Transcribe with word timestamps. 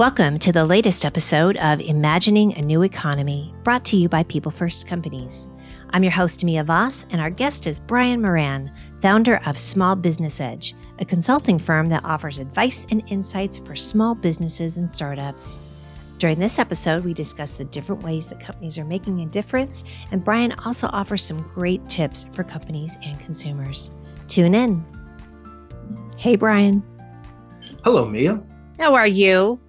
Welcome 0.00 0.38
to 0.38 0.50
the 0.50 0.64
latest 0.64 1.04
episode 1.04 1.58
of 1.58 1.78
Imagining 1.78 2.56
a 2.56 2.62
New 2.62 2.84
Economy, 2.84 3.54
brought 3.62 3.84
to 3.84 3.98
you 3.98 4.08
by 4.08 4.22
People 4.22 4.50
First 4.50 4.86
Companies. 4.86 5.50
I'm 5.90 6.02
your 6.02 6.10
host, 6.10 6.42
Mia 6.42 6.64
Voss, 6.64 7.04
and 7.10 7.20
our 7.20 7.28
guest 7.28 7.66
is 7.66 7.78
Brian 7.78 8.22
Moran, 8.22 8.74
founder 9.02 9.42
of 9.44 9.58
Small 9.58 9.94
Business 9.94 10.40
Edge, 10.40 10.74
a 11.00 11.04
consulting 11.04 11.58
firm 11.58 11.84
that 11.90 12.02
offers 12.02 12.38
advice 12.38 12.86
and 12.90 13.02
insights 13.10 13.58
for 13.58 13.76
small 13.76 14.14
businesses 14.14 14.78
and 14.78 14.88
startups. 14.88 15.60
During 16.16 16.38
this 16.38 16.58
episode, 16.58 17.04
we 17.04 17.12
discuss 17.12 17.58
the 17.58 17.66
different 17.66 18.02
ways 18.02 18.26
that 18.28 18.40
companies 18.40 18.78
are 18.78 18.86
making 18.86 19.20
a 19.20 19.26
difference, 19.26 19.84
and 20.12 20.24
Brian 20.24 20.52
also 20.64 20.88
offers 20.94 21.22
some 21.22 21.46
great 21.52 21.86
tips 21.90 22.24
for 22.32 22.42
companies 22.42 22.96
and 23.04 23.20
consumers. 23.20 23.90
Tune 24.28 24.54
in. 24.54 24.82
Hey, 26.16 26.36
Brian. 26.36 26.82
Hello, 27.84 28.08
Mia. 28.08 28.42
How 28.78 28.94
are 28.94 29.06
you? 29.06 29.60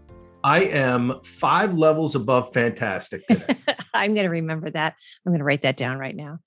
I 0.44 0.64
am 0.64 1.20
five 1.24 1.74
levels 1.74 2.16
above 2.16 2.54
fantastic 2.54 3.26
today. 3.28 3.56
I'm 3.94 4.14
going 4.14 4.26
to 4.26 4.32
remember 4.32 4.70
that. 4.70 4.96
I'm 5.26 5.32
going 5.32 5.40
to 5.40 5.46
write 5.46 5.64
that 5.64 5.78
down 5.78 5.98
right 5.98 6.16
now. 6.16 6.40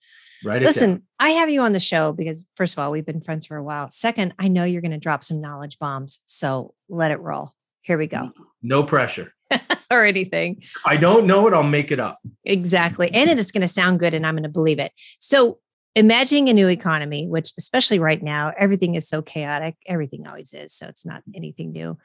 Right. 0.44 0.60
Listen, 0.60 1.02
I 1.18 1.30
have 1.30 1.48
you 1.48 1.62
on 1.62 1.72
the 1.72 1.80
show 1.80 2.12
because, 2.12 2.46
first 2.56 2.74
of 2.74 2.78
all, 2.78 2.90
we've 2.90 3.06
been 3.06 3.20
friends 3.20 3.46
for 3.46 3.56
a 3.56 3.62
while. 3.62 3.88
Second, 3.90 4.34
I 4.38 4.48
know 4.48 4.64
you're 4.64 4.82
going 4.82 4.92
to 4.92 4.98
drop 4.98 5.24
some 5.24 5.40
knowledge 5.40 5.78
bombs. 5.78 6.20
So 6.26 6.74
let 6.88 7.10
it 7.10 7.20
roll. 7.20 7.54
Here 7.80 7.96
we 7.96 8.06
go. 8.06 8.30
No 8.62 8.82
pressure. 8.82 9.32
or 9.90 10.04
anything. 10.04 10.58
If 10.60 10.86
I 10.86 10.96
don't 10.96 11.26
know 11.26 11.46
it, 11.46 11.54
I'll 11.54 11.62
make 11.62 11.90
it 11.90 12.00
up. 12.00 12.18
Exactly. 12.44 13.10
And 13.12 13.38
it's 13.38 13.52
going 13.52 13.62
to 13.62 13.68
sound 13.68 14.00
good 14.00 14.14
and 14.14 14.26
I'm 14.26 14.34
going 14.34 14.42
to 14.42 14.48
believe 14.48 14.78
it. 14.78 14.92
So, 15.18 15.58
imagining 15.94 16.48
a 16.48 16.54
new 16.54 16.68
economy, 16.68 17.28
which, 17.28 17.52
especially 17.56 18.00
right 18.00 18.20
now, 18.20 18.52
everything 18.58 18.96
is 18.96 19.08
so 19.08 19.22
chaotic. 19.22 19.76
Everything 19.86 20.26
always 20.26 20.52
is. 20.52 20.74
So, 20.74 20.86
it's 20.88 21.06
not 21.06 21.22
anything 21.34 21.72
new 21.72 21.96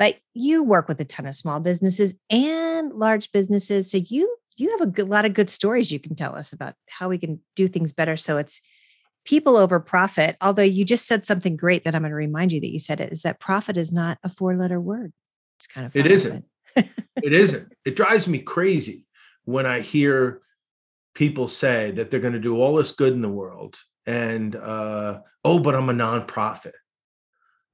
but 0.00 0.16
you 0.32 0.62
work 0.64 0.88
with 0.88 0.98
a 1.00 1.04
ton 1.04 1.26
of 1.26 1.34
small 1.36 1.60
businesses 1.60 2.14
and 2.30 2.92
large 2.94 3.30
businesses 3.30 3.88
so 3.90 3.98
you 3.98 4.36
you 4.56 4.70
have 4.70 4.80
a 4.80 4.86
good, 4.86 5.08
lot 5.08 5.24
of 5.24 5.34
good 5.34 5.50
stories 5.50 5.92
you 5.92 6.00
can 6.00 6.16
tell 6.16 6.34
us 6.34 6.52
about 6.52 6.74
how 6.88 7.08
we 7.08 7.18
can 7.18 7.38
do 7.54 7.68
things 7.68 7.92
better 7.92 8.16
so 8.16 8.38
it's 8.38 8.60
people 9.24 9.56
over 9.56 9.78
profit 9.78 10.36
although 10.40 10.62
you 10.62 10.84
just 10.84 11.06
said 11.06 11.24
something 11.24 11.54
great 11.54 11.84
that 11.84 11.94
i'm 11.94 12.02
going 12.02 12.10
to 12.10 12.16
remind 12.16 12.50
you 12.50 12.60
that 12.60 12.72
you 12.72 12.80
said 12.80 13.00
it 13.00 13.12
is 13.12 13.22
that 13.22 13.38
profit 13.38 13.76
is 13.76 13.92
not 13.92 14.18
a 14.24 14.28
four 14.28 14.56
letter 14.56 14.80
word. 14.80 15.12
It's 15.58 15.66
kind 15.66 15.86
of 15.86 15.94
it 15.94 16.06
isn't. 16.06 16.46
it 16.76 17.32
isn't. 17.32 17.70
It 17.84 17.96
drives 17.96 18.26
me 18.26 18.38
crazy 18.38 19.06
when 19.44 19.66
i 19.66 19.80
hear 19.80 20.40
people 21.14 21.48
say 21.48 21.90
that 21.90 22.10
they're 22.10 22.20
going 22.20 22.32
to 22.32 22.40
do 22.40 22.56
all 22.56 22.76
this 22.76 22.92
good 22.92 23.12
in 23.12 23.20
the 23.20 23.28
world 23.28 23.78
and 24.06 24.56
uh, 24.56 25.20
oh 25.44 25.58
but 25.58 25.74
i'm 25.74 25.90
a 25.90 25.92
nonprofit 25.92 26.72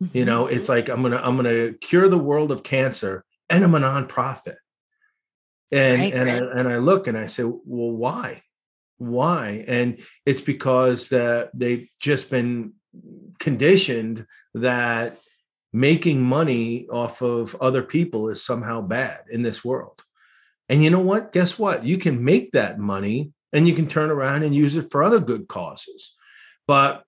Mm-hmm. 0.02 0.16
You 0.16 0.24
know, 0.24 0.46
it's 0.46 0.68
like 0.68 0.88
I'm 0.88 1.02
gonna 1.02 1.20
I'm 1.22 1.36
gonna 1.36 1.72
cure 1.72 2.08
the 2.08 2.18
world 2.18 2.52
of 2.52 2.62
cancer, 2.62 3.24
and 3.48 3.64
I'm 3.64 3.74
a 3.74 3.80
nonprofit. 3.80 4.56
And 5.72 6.00
right, 6.00 6.12
and 6.14 6.28
right. 6.28 6.42
I, 6.42 6.60
and 6.60 6.68
I 6.68 6.76
look 6.78 7.06
and 7.06 7.18
I 7.18 7.26
say, 7.26 7.44
well, 7.44 7.60
why? 7.64 8.42
Why? 8.98 9.64
And 9.66 10.00
it's 10.24 10.40
because 10.40 11.08
that 11.10 11.50
they've 11.54 11.88
just 12.00 12.30
been 12.30 12.74
conditioned 13.38 14.26
that 14.54 15.18
making 15.72 16.22
money 16.22 16.88
off 16.88 17.20
of 17.22 17.54
other 17.56 17.82
people 17.82 18.28
is 18.30 18.44
somehow 18.44 18.80
bad 18.80 19.24
in 19.30 19.42
this 19.42 19.64
world. 19.64 20.02
And 20.68 20.82
you 20.82 20.90
know 20.90 21.00
what? 21.00 21.32
Guess 21.32 21.58
what? 21.58 21.84
You 21.84 21.98
can 21.98 22.24
make 22.24 22.52
that 22.52 22.78
money 22.78 23.32
and 23.52 23.68
you 23.68 23.74
can 23.74 23.86
turn 23.86 24.10
around 24.10 24.42
and 24.42 24.54
use 24.54 24.76
it 24.76 24.90
for 24.90 25.02
other 25.02 25.20
good 25.20 25.48
causes. 25.48 26.14
But 26.66 27.04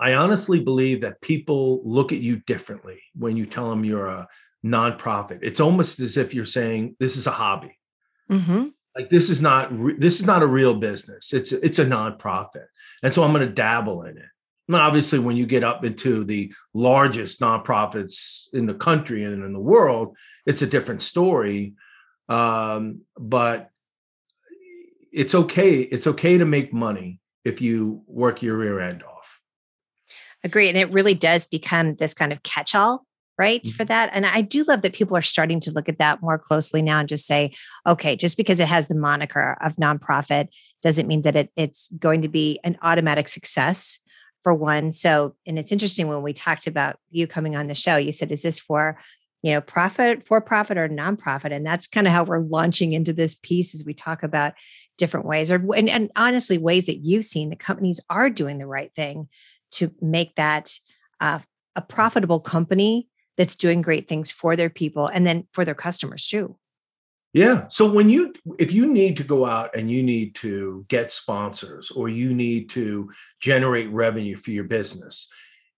I 0.00 0.14
honestly 0.14 0.60
believe 0.60 1.00
that 1.02 1.20
people 1.20 1.82
look 1.84 2.12
at 2.12 2.20
you 2.20 2.36
differently 2.40 3.00
when 3.14 3.36
you 3.36 3.46
tell 3.46 3.70
them 3.70 3.84
you're 3.84 4.06
a 4.06 4.28
nonprofit. 4.64 5.40
It's 5.42 5.60
almost 5.60 6.00
as 6.00 6.16
if 6.16 6.34
you're 6.34 6.44
saying 6.44 6.96
this 6.98 7.16
is 7.16 7.26
a 7.26 7.32
hobby. 7.32 7.76
Mm-hmm. 8.30 8.68
Like 8.96 9.10
this 9.10 9.30
is 9.30 9.40
not 9.40 9.76
re- 9.76 9.96
this 9.96 10.20
is 10.20 10.26
not 10.26 10.42
a 10.42 10.46
real 10.46 10.74
business. 10.74 11.32
It's 11.32 11.52
it's 11.52 11.78
a 11.78 11.86
nonprofit, 11.86 12.66
and 13.02 13.14
so 13.14 13.22
I'm 13.22 13.32
going 13.32 13.46
to 13.46 13.52
dabble 13.52 14.02
in 14.02 14.18
it. 14.18 14.24
Now, 14.66 14.86
obviously, 14.86 15.18
when 15.18 15.36
you 15.36 15.46
get 15.46 15.64
up 15.64 15.84
into 15.84 16.24
the 16.24 16.52
largest 16.74 17.40
nonprofits 17.40 18.44
in 18.52 18.66
the 18.66 18.74
country 18.74 19.24
and 19.24 19.42
in 19.44 19.52
the 19.52 19.60
world, 19.60 20.16
it's 20.46 20.62
a 20.62 20.66
different 20.66 21.00
story. 21.00 21.74
Um, 22.28 23.02
but 23.16 23.70
it's 25.12 25.34
okay. 25.34 25.80
It's 25.80 26.06
okay 26.06 26.36
to 26.38 26.44
make 26.44 26.72
money 26.72 27.20
if 27.44 27.62
you 27.62 28.02
work 28.06 28.42
your 28.42 28.58
rear 28.58 28.80
end 28.80 29.02
off. 29.02 29.37
Agree. 30.44 30.68
And 30.68 30.78
it 30.78 30.90
really 30.92 31.14
does 31.14 31.46
become 31.46 31.96
this 31.96 32.14
kind 32.14 32.32
of 32.32 32.42
catch 32.42 32.74
all, 32.74 33.04
right? 33.38 33.62
Mm-hmm. 33.62 33.74
For 33.74 33.84
that. 33.86 34.10
And 34.12 34.24
I 34.24 34.40
do 34.40 34.62
love 34.64 34.82
that 34.82 34.92
people 34.92 35.16
are 35.16 35.22
starting 35.22 35.60
to 35.60 35.72
look 35.72 35.88
at 35.88 35.98
that 35.98 36.22
more 36.22 36.38
closely 36.38 36.82
now 36.82 37.00
and 37.00 37.08
just 37.08 37.26
say, 37.26 37.52
okay, 37.86 38.16
just 38.16 38.36
because 38.36 38.60
it 38.60 38.68
has 38.68 38.86
the 38.86 38.94
moniker 38.94 39.56
of 39.60 39.76
nonprofit 39.76 40.48
doesn't 40.82 41.08
mean 41.08 41.22
that 41.22 41.36
it, 41.36 41.50
it's 41.56 41.88
going 41.98 42.22
to 42.22 42.28
be 42.28 42.60
an 42.62 42.78
automatic 42.82 43.28
success 43.28 43.98
for 44.42 44.54
one. 44.54 44.92
So, 44.92 45.34
and 45.46 45.58
it's 45.58 45.72
interesting 45.72 46.06
when 46.06 46.22
we 46.22 46.32
talked 46.32 46.66
about 46.66 46.96
you 47.10 47.26
coming 47.26 47.56
on 47.56 47.66
the 47.66 47.74
show, 47.74 47.96
you 47.96 48.12
said, 48.12 48.30
is 48.30 48.42
this 48.42 48.58
for 48.58 48.98
you 49.42 49.52
know 49.52 49.60
profit 49.60 50.26
for 50.26 50.40
profit 50.40 50.76
or 50.76 50.88
nonprofit 50.88 51.52
and 51.52 51.64
that's 51.64 51.86
kind 51.86 52.06
of 52.06 52.12
how 52.12 52.24
we're 52.24 52.40
launching 52.40 52.92
into 52.92 53.12
this 53.12 53.36
piece 53.36 53.74
as 53.74 53.84
we 53.84 53.94
talk 53.94 54.22
about 54.22 54.54
different 54.96 55.26
ways 55.26 55.52
or 55.52 55.64
and, 55.74 55.88
and 55.88 56.10
honestly 56.16 56.58
ways 56.58 56.86
that 56.86 56.98
you've 57.04 57.24
seen 57.24 57.50
that 57.50 57.60
companies 57.60 58.00
are 58.10 58.28
doing 58.28 58.58
the 58.58 58.66
right 58.66 58.92
thing 58.94 59.28
to 59.72 59.92
make 60.00 60.34
that 60.36 60.78
uh, 61.20 61.40
a 61.76 61.80
profitable 61.80 62.40
company 62.40 63.08
that's 63.36 63.56
doing 63.56 63.82
great 63.82 64.08
things 64.08 64.30
for 64.30 64.56
their 64.56 64.70
people 64.70 65.06
and 65.06 65.26
then 65.26 65.46
for 65.52 65.64
their 65.64 65.74
customers 65.74 66.26
too. 66.26 66.56
Yeah. 67.32 67.68
So 67.68 67.90
when 67.90 68.08
you 68.08 68.32
if 68.58 68.72
you 68.72 68.92
need 68.92 69.16
to 69.18 69.24
go 69.24 69.44
out 69.44 69.76
and 69.76 69.90
you 69.90 70.02
need 70.02 70.34
to 70.36 70.84
get 70.88 71.12
sponsors 71.12 71.90
or 71.90 72.08
you 72.08 72.34
need 72.34 72.70
to 72.70 73.10
generate 73.40 73.90
revenue 73.90 74.34
for 74.34 74.50
your 74.50 74.64
business 74.64 75.28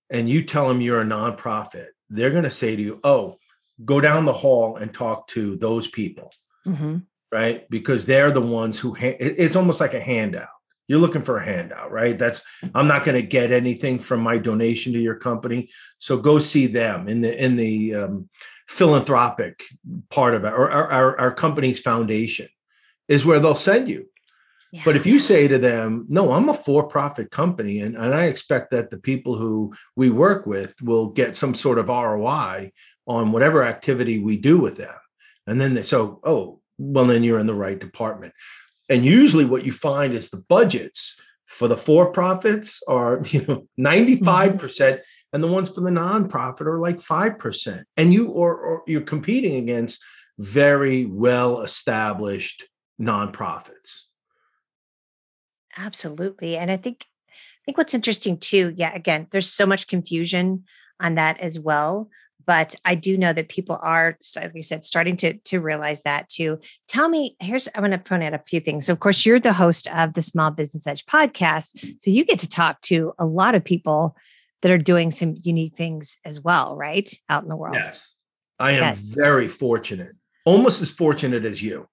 and 0.08 0.30
you 0.30 0.42
tell 0.42 0.68
them 0.68 0.80
you're 0.80 1.02
a 1.02 1.04
nonprofit, 1.04 1.88
they're 2.08 2.30
going 2.30 2.44
to 2.44 2.50
say 2.50 2.76
to 2.76 2.82
you, 2.82 3.00
"Oh, 3.02 3.38
go 3.84 4.00
down 4.00 4.24
the 4.24 4.32
hall 4.32 4.76
and 4.76 4.94
talk 4.94 5.26
to 5.28 5.56
those 5.56 5.88
people." 5.88 6.30
Mm-hmm. 6.66 6.98
Right? 7.32 7.68
Because 7.68 8.06
they're 8.06 8.32
the 8.32 8.40
ones 8.40 8.78
who 8.78 8.94
ha- 8.94 9.16
it's 9.18 9.56
almost 9.56 9.80
like 9.80 9.94
a 9.94 10.00
handout 10.00 10.48
you're 10.90 10.98
looking 10.98 11.22
for 11.22 11.38
a 11.38 11.44
handout, 11.44 11.92
right? 11.92 12.18
That's 12.18 12.42
I'm 12.74 12.88
not 12.88 13.04
going 13.04 13.14
to 13.14 13.22
get 13.22 13.52
anything 13.52 14.00
from 14.00 14.20
my 14.22 14.38
donation 14.38 14.92
to 14.92 14.98
your 14.98 15.14
company, 15.14 15.70
so 15.98 16.16
go 16.16 16.40
see 16.40 16.66
them 16.66 17.06
in 17.06 17.20
the 17.20 17.44
in 17.44 17.54
the 17.54 17.94
um, 17.94 18.28
philanthropic 18.66 19.62
part 20.08 20.34
of 20.34 20.44
it, 20.44 20.52
or 20.52 20.68
our, 20.68 20.88
our, 20.88 21.20
our 21.20 21.32
company's 21.32 21.78
foundation 21.78 22.48
is 23.06 23.24
where 23.24 23.38
they'll 23.38 23.54
send 23.54 23.88
you. 23.88 24.08
Yeah. 24.72 24.82
But 24.84 24.96
if 24.96 25.06
you 25.06 25.20
say 25.20 25.46
to 25.46 25.58
them, 25.58 26.06
no, 26.08 26.32
I'm 26.32 26.48
a 26.48 26.54
for 26.54 26.82
profit 26.82 27.30
company, 27.30 27.78
and, 27.78 27.96
and 27.96 28.12
I 28.12 28.24
expect 28.24 28.72
that 28.72 28.90
the 28.90 28.98
people 28.98 29.36
who 29.36 29.72
we 29.94 30.10
work 30.10 30.44
with 30.44 30.74
will 30.82 31.10
get 31.10 31.36
some 31.36 31.54
sort 31.54 31.78
of 31.78 31.88
ROI 31.88 32.72
on 33.06 33.30
whatever 33.30 33.62
activity 33.62 34.18
we 34.18 34.36
do 34.36 34.58
with 34.58 34.76
them. 34.76 34.98
And 35.46 35.60
then 35.60 35.74
they, 35.74 35.84
so, 35.84 36.18
oh, 36.24 36.60
well, 36.78 37.04
then 37.04 37.22
you're 37.22 37.38
in 37.38 37.46
the 37.46 37.54
right 37.54 37.78
department. 37.78 38.32
And 38.90 39.04
usually 39.04 39.46
what 39.46 39.64
you 39.64 39.72
find 39.72 40.12
is 40.12 40.28
the 40.28 40.44
budgets 40.48 41.18
for 41.46 41.66
the 41.66 41.76
for-profits 41.76 42.82
are, 42.86 43.22
you 43.26 43.46
know, 43.46 43.66
95%, 43.78 44.18
mm-hmm. 44.18 44.56
percent 44.58 44.96
mm 44.96 44.98
hmm 44.98 45.04
and 45.32 45.42
the 45.42 45.48
ones 45.48 45.68
for 45.68 45.80
the 45.80 45.90
nonprofit 45.90 46.66
are 46.66 46.78
like 46.78 46.98
5%. 46.98 47.84
And 47.96 48.12
you 48.12 48.28
or, 48.28 48.56
or 48.56 48.82
you're 48.86 49.00
competing 49.00 49.56
against 49.56 50.02
very 50.38 51.04
well 51.04 51.60
established 51.60 52.64
nonprofits. 53.00 54.02
Absolutely. 55.76 56.56
And 56.56 56.70
I 56.70 56.76
think 56.76 57.06
I 57.30 57.62
think 57.64 57.78
what's 57.78 57.94
interesting 57.94 58.38
too, 58.38 58.72
yeah, 58.76 58.92
again, 58.94 59.28
there's 59.30 59.50
so 59.50 59.66
much 59.66 59.86
confusion 59.86 60.64
on 60.98 61.14
that 61.14 61.38
as 61.38 61.58
well 61.60 62.08
but 62.46 62.74
I 62.84 62.94
do 62.94 63.16
know 63.16 63.32
that 63.32 63.48
people 63.48 63.78
are, 63.82 64.16
like 64.36 64.52
you 64.54 64.62
said, 64.62 64.84
starting 64.84 65.16
to 65.18 65.34
to 65.38 65.60
realize 65.60 66.02
that 66.02 66.28
too. 66.28 66.58
Tell 66.88 67.08
me, 67.08 67.36
here's 67.40 67.68
I'm 67.74 67.82
going 67.82 67.90
to 67.92 67.98
point 67.98 68.22
out 68.22 68.34
a 68.34 68.42
few 68.46 68.60
things. 68.60 68.86
So, 68.86 68.92
of 68.92 69.00
course, 69.00 69.24
you're 69.24 69.40
the 69.40 69.52
host 69.52 69.88
of 69.88 70.14
the 70.14 70.22
Small 70.22 70.50
Business 70.50 70.86
Edge 70.86 71.04
podcast, 71.06 72.00
so 72.00 72.10
you 72.10 72.24
get 72.24 72.38
to 72.40 72.48
talk 72.48 72.80
to 72.82 73.12
a 73.18 73.26
lot 73.26 73.54
of 73.54 73.64
people 73.64 74.16
that 74.62 74.72
are 74.72 74.78
doing 74.78 75.10
some 75.10 75.36
unique 75.42 75.74
things 75.74 76.18
as 76.24 76.40
well, 76.40 76.76
right, 76.76 77.12
out 77.28 77.42
in 77.42 77.48
the 77.48 77.56
world. 77.56 77.76
Yes, 77.76 78.14
I 78.58 78.72
am 78.72 78.82
yes. 78.82 79.00
very 79.00 79.48
fortunate, 79.48 80.16
almost 80.44 80.82
as 80.82 80.90
fortunate 80.90 81.44
as 81.44 81.62
you, 81.62 81.88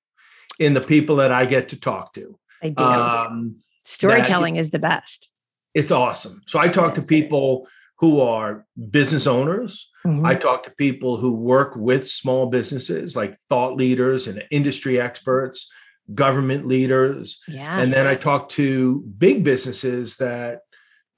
in 0.59 0.73
the 0.73 0.81
people 0.81 1.17
that 1.17 1.31
I 1.31 1.45
get 1.45 1.69
to 1.69 1.79
talk 1.79 2.13
to. 2.13 2.37
I 2.61 2.69
do. 2.69 2.83
Um, 2.83 3.55
Storytelling 3.83 4.55
that, 4.55 4.59
is 4.59 4.69
the 4.71 4.79
best. 4.79 5.29
It's 5.73 5.91
awesome. 5.91 6.41
So 6.45 6.59
I 6.59 6.67
talk 6.67 6.95
to 6.95 7.01
people 7.01 7.67
who 7.99 8.21
are 8.21 8.65
business 8.91 9.25
owners. 9.25 9.89
Mm-hmm. 10.05 10.25
I 10.25 10.35
talk 10.35 10.63
to 10.63 10.71
people 10.71 11.17
who 11.17 11.31
work 11.31 11.75
with 11.75 12.07
small 12.07 12.45
businesses, 12.47 13.15
like 13.15 13.37
thought 13.49 13.75
leaders 13.75 14.27
and 14.27 14.43
industry 14.51 14.99
experts, 14.99 15.67
government 16.13 16.67
leaders. 16.67 17.39
Yeah. 17.47 17.79
And 17.79 17.91
then 17.91 18.05
I 18.05 18.15
talk 18.15 18.49
to 18.49 19.01
big 19.17 19.43
businesses 19.43 20.17
that 20.17 20.59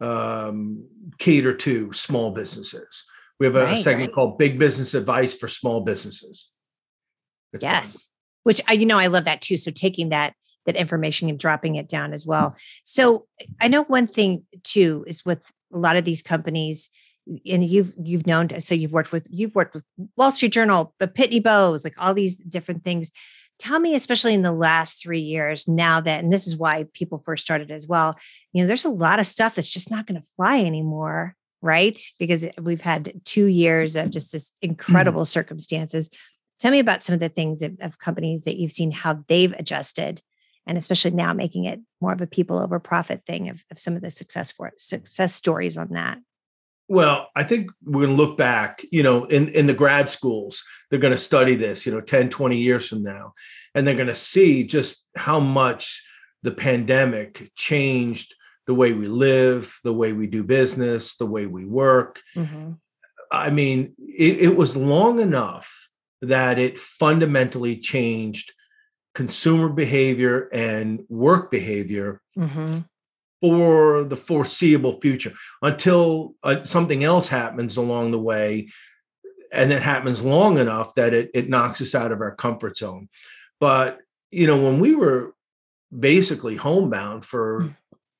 um, 0.02 0.86
cater 1.18 1.54
to 1.54 1.92
small 1.94 2.32
businesses, 2.32 3.04
We 3.40 3.46
have 3.46 3.56
a, 3.56 3.66
Right, 3.66 3.80
segment 3.82 4.10
right. 4.10 4.16
called 4.16 4.38
Big 4.38 4.58
Business 4.58 4.94
Advice 4.94 5.34
for 5.34 5.48
Small 5.50 5.82
Businesses. 5.82 6.50
It's. 7.52 7.64
Yes. 7.64 7.64
Big 7.64 7.64
Business 7.64 7.64
Advice 7.64 7.64
for 7.64 7.64
Small 7.64 7.64
Businesses. 7.64 7.64
It's 7.64 7.64
fun. 7.64 7.74
yes. 7.74 8.08
Which 8.44 8.62
I, 8.68 8.74
you 8.74 8.86
know, 8.86 8.98
I 8.98 9.08
love 9.08 9.26
that 9.26 9.42
too. 9.42 9.58
So 9.58 9.72
taking 9.72 10.10
that 10.10 10.34
that 10.66 10.76
information 10.76 11.30
and 11.30 11.40
dropping 11.40 11.76
it 11.76 11.88
down 11.90 12.14
as 12.14 12.26
well. 12.26 12.56
So 12.84 13.26
I 13.60 13.68
know 13.68 13.84
one 13.84 14.08
thing 14.08 14.44
too 14.64 15.04
is 15.08 15.26
with 15.26 15.52
a 15.74 15.78
lot 15.78 15.96
of 15.96 16.06
these 16.06 16.22
companies, 16.22 16.90
and 17.46 17.64
you've 17.64 17.94
you've 18.02 18.28
known 18.28 18.50
so 18.62 18.76
you've 18.76 18.92
worked 18.94 19.12
with 19.12 19.28
you've 19.30 19.56
worked 19.56 19.74
with 19.74 19.84
Wall 20.18 20.32
Street 20.32 20.54
Journal, 20.54 20.94
the 21.00 21.08
Pitney 21.08 21.42
Bowes, 21.42 21.84
like 21.84 21.96
all 22.00 22.14
these 22.14 22.38
different 22.38 22.84
things. 22.84 23.12
Tell 23.60 23.80
me, 23.80 23.94
especially 23.94 24.34
in 24.34 24.42
the 24.42 24.54
last 24.54 25.02
three 25.02 25.20
years, 25.20 25.68
now 25.68 26.00
that, 26.00 26.24
and 26.24 26.32
this 26.32 26.48
is 26.48 26.56
why 26.56 26.86
people 26.94 27.22
first 27.26 27.44
started 27.44 27.72
as 27.72 27.86
well. 27.86 28.18
You 28.54 28.64
know, 28.64 28.68
there's 28.68 28.86
a 28.86 28.90
lot 28.90 29.20
of 29.20 29.28
stuff 29.28 29.56
that's 29.56 29.72
just 29.72 29.92
not 29.92 30.08
going 30.08 30.20
to 30.20 30.28
fly 30.38 30.60
anymore, 30.60 31.36
right? 31.62 32.00
Because 32.20 32.46
we've 32.62 32.80
had 32.80 33.20
two 33.26 33.48
years 33.48 33.98
of 33.98 34.12
just 34.12 34.32
this 34.32 34.50
mm-hmm. 34.52 34.72
incredible 34.72 35.26
circumstances. 35.26 36.10
Tell 36.62 36.72
me 36.72 36.80
about 36.80 37.04
some 37.04 37.14
of 37.14 37.20
the 37.20 37.28
things 37.28 37.62
of, 37.62 37.78
of 37.82 38.00
companies 38.00 38.46
that 38.46 38.58
you've 38.58 38.72
seen 38.72 38.92
how 38.92 39.26
they've 39.28 39.54
adjusted, 39.54 40.22
and 40.70 40.78
especially 40.78 41.10
now 41.10 41.34
making 41.34 41.66
it 41.66 41.80
more 42.00 42.14
of 42.14 42.22
a 42.22 42.28
people 42.28 42.60
over 42.60 42.80
profit 42.80 43.26
thing 43.26 43.50
of, 43.50 43.66
of 43.72 43.80
some 43.80 43.96
of 43.96 44.04
the 44.04 44.12
success 44.12 44.52
for 44.52 44.72
success 44.78 45.34
stories 45.34 45.80
on 45.80 45.90
that. 45.94 46.20
Well, 46.88 47.30
I 47.36 47.44
think 47.44 47.72
we're 47.84 48.06
going 48.06 48.16
to 48.16 48.24
look 48.24 48.38
back, 48.38 48.86
you 48.92 49.02
know, 49.02 49.26
in, 49.26 49.48
in 49.50 49.66
the 49.66 49.74
grad 49.74 50.10
schools, 50.10 50.64
they're 50.90 51.00
going 51.00 51.14
to 51.14 51.20
study 51.20 51.56
this, 51.56 51.88
you 51.88 51.92
know, 51.92 52.02
10, 52.02 52.30
20 52.30 52.58
years 52.58 52.88
from 52.88 53.02
now, 53.02 53.34
and 53.74 53.86
they're 53.86 53.96
going 53.96 54.10
to 54.10 54.16
see 54.16 54.64
just 54.64 55.08
how 55.16 55.40
much 55.40 56.04
the 56.44 56.52
pandemic 56.52 57.52
changed 57.56 58.36
the 58.68 58.76
way 58.76 58.94
we 58.94 59.08
live, 59.08 59.76
the 59.84 59.94
way 59.94 60.14
we 60.14 60.28
do 60.28 60.44
business, 60.44 61.16
the 61.16 61.26
way 61.26 61.48
we 61.48 61.66
work. 61.66 62.22
Mm-hmm. 62.36 62.74
I 63.32 63.50
mean, 63.50 63.96
it, 63.98 64.38
it 64.40 64.56
was 64.56 64.78
long 64.78 65.20
enough 65.20 65.90
that 66.22 66.60
it 66.60 66.80
fundamentally 66.80 67.78
changed 67.78 68.54
consumer 69.16 69.70
behavior 69.70 70.50
and 70.54 71.02
work 71.10 71.52
behavior 71.52 72.22
Mm-hmm. 72.38 72.80
for 73.42 74.04
the 74.06 74.16
foreseeable 74.16 75.00
future 75.02 75.34
until 75.62 76.36
uh, 76.44 76.62
something 76.62 77.04
else 77.04 77.28
happens 77.28 77.76
along 77.78 78.12
the 78.12 78.20
way 78.20 78.70
and 79.52 79.72
it 79.72 79.82
happens 79.82 80.22
long 80.22 80.58
enough 80.58 80.94
that 80.96 81.14
it, 81.14 81.32
it 81.34 81.50
knocks 81.50 81.82
us 81.82 81.96
out 81.96 82.12
of 82.12 82.22
our 82.22 82.36
comfort 82.36 82.78
zone 82.78 83.10
but 83.60 84.00
you 84.32 84.46
know 84.48 84.58
when 84.58 84.80
we 84.80 84.94
were 84.96 85.34
basically 85.98 86.56
homebound 86.56 87.26
for 87.26 87.62
Mm. 87.64 87.76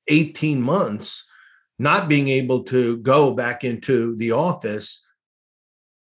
18 0.08 0.60
months 0.60 1.24
not 1.78 2.08
being 2.08 2.28
able 2.28 2.64
to 2.64 2.96
go 2.98 3.32
back 3.32 3.62
into 3.64 4.16
the 4.16 4.32
office 4.32 5.04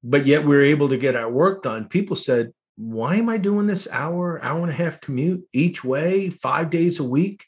but 0.03 0.25
yet 0.25 0.43
we 0.45 0.55
were 0.55 0.61
able 0.61 0.87
to 0.89 0.97
get 0.97 1.15
our 1.15 1.31
work 1.31 1.63
done 1.63 1.87
people 1.87 2.15
said 2.15 2.53
why 2.77 3.15
am 3.15 3.27
i 3.27 3.37
doing 3.37 3.67
this 3.67 3.87
hour 3.91 4.39
hour 4.43 4.61
and 4.61 4.69
a 4.69 4.73
half 4.73 5.01
commute 5.01 5.43
each 5.51 5.83
way 5.83 6.29
five 6.29 6.69
days 6.69 6.99
a 6.99 7.03
week 7.03 7.43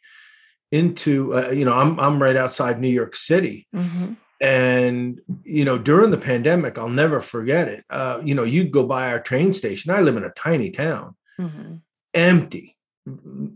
into 0.71 1.35
uh, 1.35 1.49
you 1.49 1.65
know 1.65 1.73
I'm 1.73 1.99
I'm 1.99 2.21
right 2.21 2.35
outside 2.35 2.79
New 2.79 2.89
York 2.89 3.15
City. 3.15 3.67
Mm-hmm. 3.75 4.13
and 4.41 5.19
you 5.43 5.65
know 5.65 5.77
during 5.77 6.11
the 6.11 6.17
pandemic 6.17 6.77
I'll 6.77 6.89
never 6.89 7.19
forget 7.19 7.67
it. 7.67 7.83
Uh, 7.89 8.21
you 8.23 8.35
know 8.35 8.43
you'd 8.43 8.71
go 8.71 8.85
by 8.85 9.09
our 9.09 9.19
train 9.19 9.53
station. 9.53 9.91
I 9.91 10.01
live 10.01 10.17
in 10.17 10.23
a 10.23 10.31
tiny 10.31 10.71
town. 10.71 11.15
Mm-hmm. 11.39 11.75
empty 12.13 12.75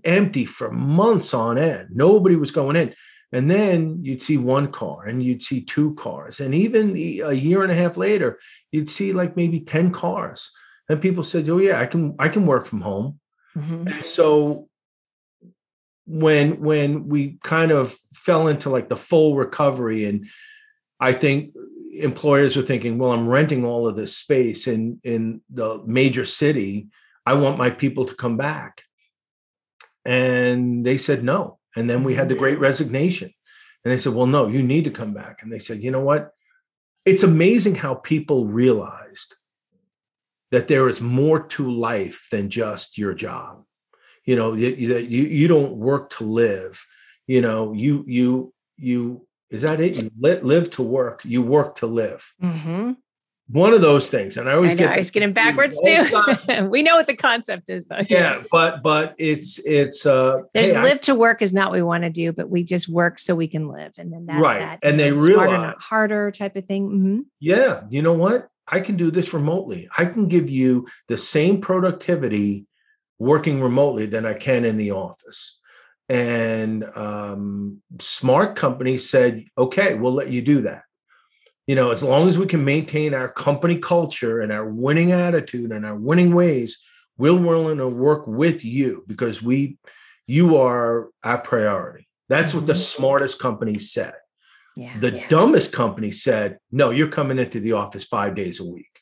empty 0.05 0.45
for 0.45 0.71
months 0.71 1.33
on 1.33 1.57
end. 1.57 1.89
Nobody 1.91 2.37
was 2.37 2.51
going 2.51 2.77
in. 2.77 2.93
And 3.33 3.51
then 3.51 3.99
you'd 4.01 4.21
see 4.21 4.37
one 4.37 4.71
car 4.71 5.05
and 5.05 5.21
you'd 5.21 5.43
see 5.43 5.61
two 5.61 5.93
cars. 5.95 6.39
And 6.39 6.55
even 6.55 6.93
the, 6.93 7.19
a 7.21 7.33
year 7.33 7.61
and 7.61 7.71
a 7.71 7.75
half 7.75 7.97
later 7.97 8.39
you'd 8.71 8.89
see 8.89 9.11
like 9.11 9.35
maybe 9.35 9.59
10 9.59 9.91
cars 9.91 10.49
and 10.93 11.01
people 11.01 11.23
said 11.23 11.49
oh 11.49 11.57
yeah 11.57 11.79
I 11.79 11.85
can 11.85 12.15
I 12.19 12.29
can 12.29 12.45
work 12.45 12.65
from 12.65 12.81
home. 12.81 13.19
Mm-hmm. 13.57 13.87
and 13.87 14.05
so 14.05 14.67
when 16.05 16.59
when 16.59 17.07
we 17.07 17.37
kind 17.43 17.71
of 17.71 17.93
fell 18.13 18.47
into 18.47 18.69
like 18.69 18.89
the 18.89 18.95
full 18.97 19.35
recovery 19.35 20.05
and 20.05 20.25
i 20.99 21.13
think 21.13 21.53
employers 21.91 22.55
were 22.55 22.63
thinking 22.63 22.97
well 22.97 23.11
i'm 23.11 23.29
renting 23.29 23.63
all 23.63 23.87
of 23.87 23.95
this 23.95 24.17
space 24.17 24.67
in 24.67 24.99
in 25.03 25.41
the 25.51 25.83
major 25.85 26.25
city. 26.25 26.87
I 27.25 27.35
want 27.35 27.57
my 27.57 27.69
people 27.69 28.05
to 28.05 28.15
come 28.15 28.37
back. 28.37 28.83
And 30.05 30.85
they 30.85 30.97
said 30.97 31.23
no. 31.23 31.59
And 31.75 31.89
then 31.89 32.03
we 32.03 32.15
had 32.15 32.29
the 32.29 32.35
great 32.35 32.59
resignation. 32.59 33.31
And 33.83 33.91
they 33.91 33.97
said 33.97 34.13
well 34.13 34.25
no 34.25 34.47
you 34.47 34.63
need 34.63 34.85
to 34.85 34.91
come 34.91 35.13
back. 35.13 35.39
And 35.41 35.51
they 35.51 35.59
said 35.59 35.83
you 35.83 35.91
know 35.91 36.01
what? 36.01 36.31
It's 37.05 37.23
amazing 37.23 37.75
how 37.75 37.95
people 37.95 38.45
realized 38.45 39.35
that 40.53 40.67
there 40.67 40.87
is 40.87 41.01
more 41.01 41.39
to 41.55 41.63
life 41.69 42.27
than 42.31 42.49
just 42.49 42.97
your 42.97 43.13
job 43.25 43.63
you 44.25 44.35
know 44.37 44.49
that 44.55 44.77
you, 44.79 44.95
you 45.15 45.23
you 45.39 45.47
don't 45.47 45.73
work 45.89 46.09
to 46.17 46.23
live 46.23 46.73
you 47.27 47.41
know 47.41 47.73
you 47.73 48.03
you 48.07 48.53
you 48.77 49.25
is 49.49 49.61
that 49.63 49.79
it 49.81 49.95
you 49.95 50.09
live 50.51 50.69
to 50.69 50.83
work 50.83 51.17
you 51.25 51.41
work 51.41 51.75
to 51.81 51.87
live 51.87 52.21
Mm-hmm. 52.41 52.91
one 53.49 53.73
of 53.73 53.81
those 53.81 54.09
things 54.09 54.37
and 54.37 54.47
i 54.49 54.53
always 54.53 54.71
I 54.71 54.73
know, 54.75 54.83
get 54.85 54.91
I 54.93 54.97
was 54.97 55.11
getting 55.11 55.33
backwards 55.33 55.75
too. 55.85 56.01
we 56.75 56.81
know 56.81 56.95
what 56.95 57.07
the 57.07 57.15
concept 57.29 57.69
is, 57.69 57.87
though. 57.87 58.05
yeah 58.09 58.43
but 58.51 58.81
but 58.83 59.15
it's 59.17 59.59
it's 59.65 60.05
uh 60.05 60.37
There's 60.53 60.71
hey, 60.71 60.77
I- 60.77 60.83
live 60.83 61.01
to 61.01 61.15
work 61.15 61.41
is 61.41 61.51
not 61.51 61.69
what 61.71 61.77
we 61.77 61.83
want 61.83 62.03
to 62.03 62.09
do, 62.09 62.31
but 62.31 62.49
we 62.49 62.63
just 62.63 62.87
work 62.87 63.19
so 63.19 63.35
we 63.35 63.47
can 63.47 63.67
live. 63.67 63.91
And 63.97 64.11
then 64.13 64.25
that's 64.27 64.39
Right. 64.47 64.59
that. 64.59 64.79
And 64.83 64.99
they 64.99 65.11
realize- 65.11 65.75
harder 65.79 66.31
type 66.31 66.55
of 66.55 66.65
thing. 66.65 66.83
hmm 66.87 67.19
yeah 67.39 67.81
you 67.89 68.01
know 68.01 68.13
what 68.25 68.49
i 68.67 68.79
can 68.79 68.95
do 68.97 69.11
this 69.11 69.33
remotely. 69.33 69.89
I 69.97 70.05
can 70.05 70.27
give 70.27 70.49
you 70.49 70.87
the 71.07 71.17
same 71.17 71.61
productivity 71.61 72.67
working 73.19 73.61
remotely 73.61 74.05
than 74.05 74.25
i 74.25 74.33
can 74.33 74.65
in 74.65 74.77
the 74.77 74.91
office. 74.91 75.59
And 76.09 76.83
um, 76.95 77.81
smart 77.99 78.55
companies 78.55 79.09
said 79.09 79.45
okay 79.57 79.93
we'll 79.95 80.13
let 80.13 80.29
you 80.29 80.41
do 80.41 80.61
that. 80.61 80.83
You 81.67 81.75
know 81.75 81.91
as 81.91 82.03
long 82.03 82.27
as 82.27 82.37
we 82.37 82.45
can 82.45 82.63
maintain 82.65 83.13
our 83.13 83.29
company 83.29 83.77
culture 83.77 84.41
and 84.41 84.51
our 84.51 84.67
winning 84.67 85.11
attitude 85.11 85.71
and 85.71 85.85
our 85.85 85.95
winning 85.95 86.35
ways 86.35 86.79
we're 87.17 87.39
willing 87.39 87.77
to 87.77 87.87
work 87.87 88.25
with 88.27 88.65
you 88.65 89.03
because 89.07 89.41
we 89.41 89.77
you 90.27 90.57
are 90.57 91.09
our 91.23 91.37
priority. 91.37 92.07
That's 92.29 92.53
what 92.53 92.65
the 92.65 92.73
Mhm. 92.73 92.77
smartest 92.77 93.39
companies 93.39 93.91
said 93.91 94.15
Yeah. 94.75 94.97
the 94.99 95.11
yeah. 95.11 95.27
dumbest 95.27 95.71
company 95.71 96.11
said, 96.11 96.57
no, 96.71 96.89
you're 96.89 97.07
coming 97.07 97.39
into 97.39 97.59
the 97.59 97.73
office 97.73 98.03
five 98.03 98.35
days 98.35 98.59
a 98.59 98.65
week. 98.65 99.01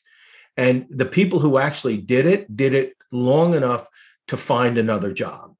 And 0.56 0.86
the 0.90 1.06
people 1.06 1.38
who 1.38 1.58
actually 1.58 1.96
did 1.96 2.26
it 2.26 2.54
did 2.54 2.74
it 2.74 2.94
long 3.10 3.54
enough 3.54 3.88
to 4.28 4.36
find 4.36 4.76
another 4.76 5.12
job. 5.12 5.54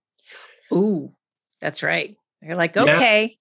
Ooh, 0.72 1.12
that's 1.60 1.82
right. 1.82 2.16
They're 2.40 2.56
like, 2.56 2.76
okay. 2.76 3.38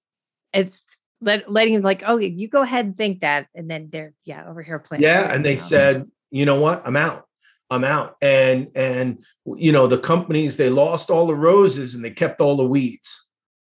It's 0.54 0.82
let, 1.22 1.52
letting 1.52 1.74
them 1.74 1.82
like, 1.82 2.04
oh, 2.06 2.18
you 2.18 2.48
go 2.48 2.62
ahead 2.62 2.86
and 2.86 2.98
think 2.98 3.22
that. 3.22 3.48
And 3.56 3.70
then 3.70 3.90
they're, 3.92 4.14
yeah, 4.24 4.46
over 4.48 4.62
here 4.62 4.80
playing. 4.80 5.04
Yeah. 5.04 5.32
And 5.32 5.46
they 5.46 5.58
said, 5.58 6.06
you 6.30 6.46
know 6.46 6.60
what? 6.60 6.84
I'm 6.86 6.96
out. 6.96 7.28
I'm 7.70 7.86
out. 7.86 8.18
And 8.22 8.68
and 8.76 9.24
you 9.46 9.72
know, 9.72 9.88
the 9.88 9.98
companies, 9.98 10.58
they 10.58 10.70
lost 10.70 11.10
all 11.10 11.26
the 11.26 11.36
roses 11.36 11.96
and 11.96 12.04
they 12.04 12.12
kept 12.12 12.42
all 12.42 12.58
the 12.58 12.66
weeds. 12.66 13.30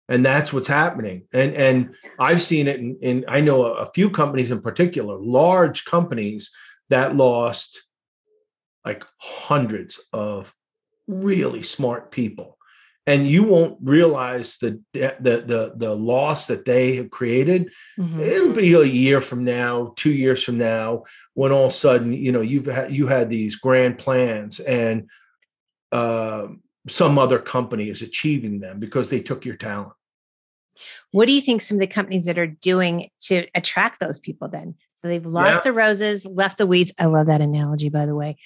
And 0.09 0.25
that's 0.25 0.51
what's 0.51 0.67
happening. 0.67 1.27
And 1.31 1.53
and 1.53 1.95
I've 2.17 2.41
seen 2.41 2.67
it 2.67 2.79
in, 2.79 2.97
in 3.01 3.25
I 3.27 3.41
know 3.41 3.65
a, 3.65 3.73
a 3.85 3.91
few 3.93 4.09
companies 4.09 4.51
in 4.51 4.61
particular, 4.61 5.17
large 5.17 5.85
companies 5.85 6.51
that 6.89 7.15
lost 7.15 7.83
like 8.85 9.05
hundreds 9.17 9.99
of 10.11 10.53
really 11.07 11.63
smart 11.63 12.11
people 12.11 12.57
and 13.07 13.27
you 13.27 13.43
won't 13.43 13.77
realize 13.81 14.57
the 14.57 14.79
the 14.93 15.15
the 15.21 15.73
the 15.75 15.95
loss 15.95 16.47
that 16.47 16.65
they 16.65 16.95
have 16.95 17.09
created 17.09 17.71
Mhm. 17.97 18.19
it'll 18.19 18.53
be 18.53 18.73
a 18.73 18.83
year 18.83 19.19
from 19.21 19.43
now 19.43 19.93
two 19.95 20.11
years 20.11 20.43
from 20.43 20.57
now 20.57 21.03
when 21.33 21.51
all 21.51 21.65
of 21.65 21.71
a 21.71 21.75
sudden 21.75 22.13
you 22.13 22.31
know 22.31 22.41
you've 22.41 22.67
had 22.67 22.91
you 22.91 23.07
had 23.07 23.29
these 23.29 23.55
grand 23.55 23.97
plans 23.97 24.59
and 24.59 25.09
uh, 25.91 26.47
some 26.87 27.17
other 27.17 27.39
company 27.39 27.89
is 27.89 28.01
achieving 28.03 28.59
them 28.59 28.79
because 28.79 29.09
they 29.09 29.21
took 29.21 29.43
your 29.45 29.55
talent 29.55 29.93
What 31.11 31.25
do 31.25 31.31
you 31.31 31.41
think 31.41 31.61
some 31.61 31.75
of 31.77 31.79
the 31.81 31.87
companies 31.87 32.25
that 32.25 32.37
are 32.39 32.47
doing 32.47 33.09
to 33.23 33.45
attract 33.55 33.99
those 33.99 34.19
people 34.19 34.47
then? 34.47 34.75
So 34.93 35.07
they've 35.07 35.25
lost 35.25 35.59
Yeah. 35.59 35.71
the 35.71 35.73
roses, 35.73 36.25
left 36.25 36.57
the 36.57 36.67
weeds. 36.67 36.91
I 36.99 37.05
love 37.05 37.27
that 37.27 37.39
analogy, 37.39 37.87
by 37.87 38.05
the 38.05 38.15
way. 38.15 38.37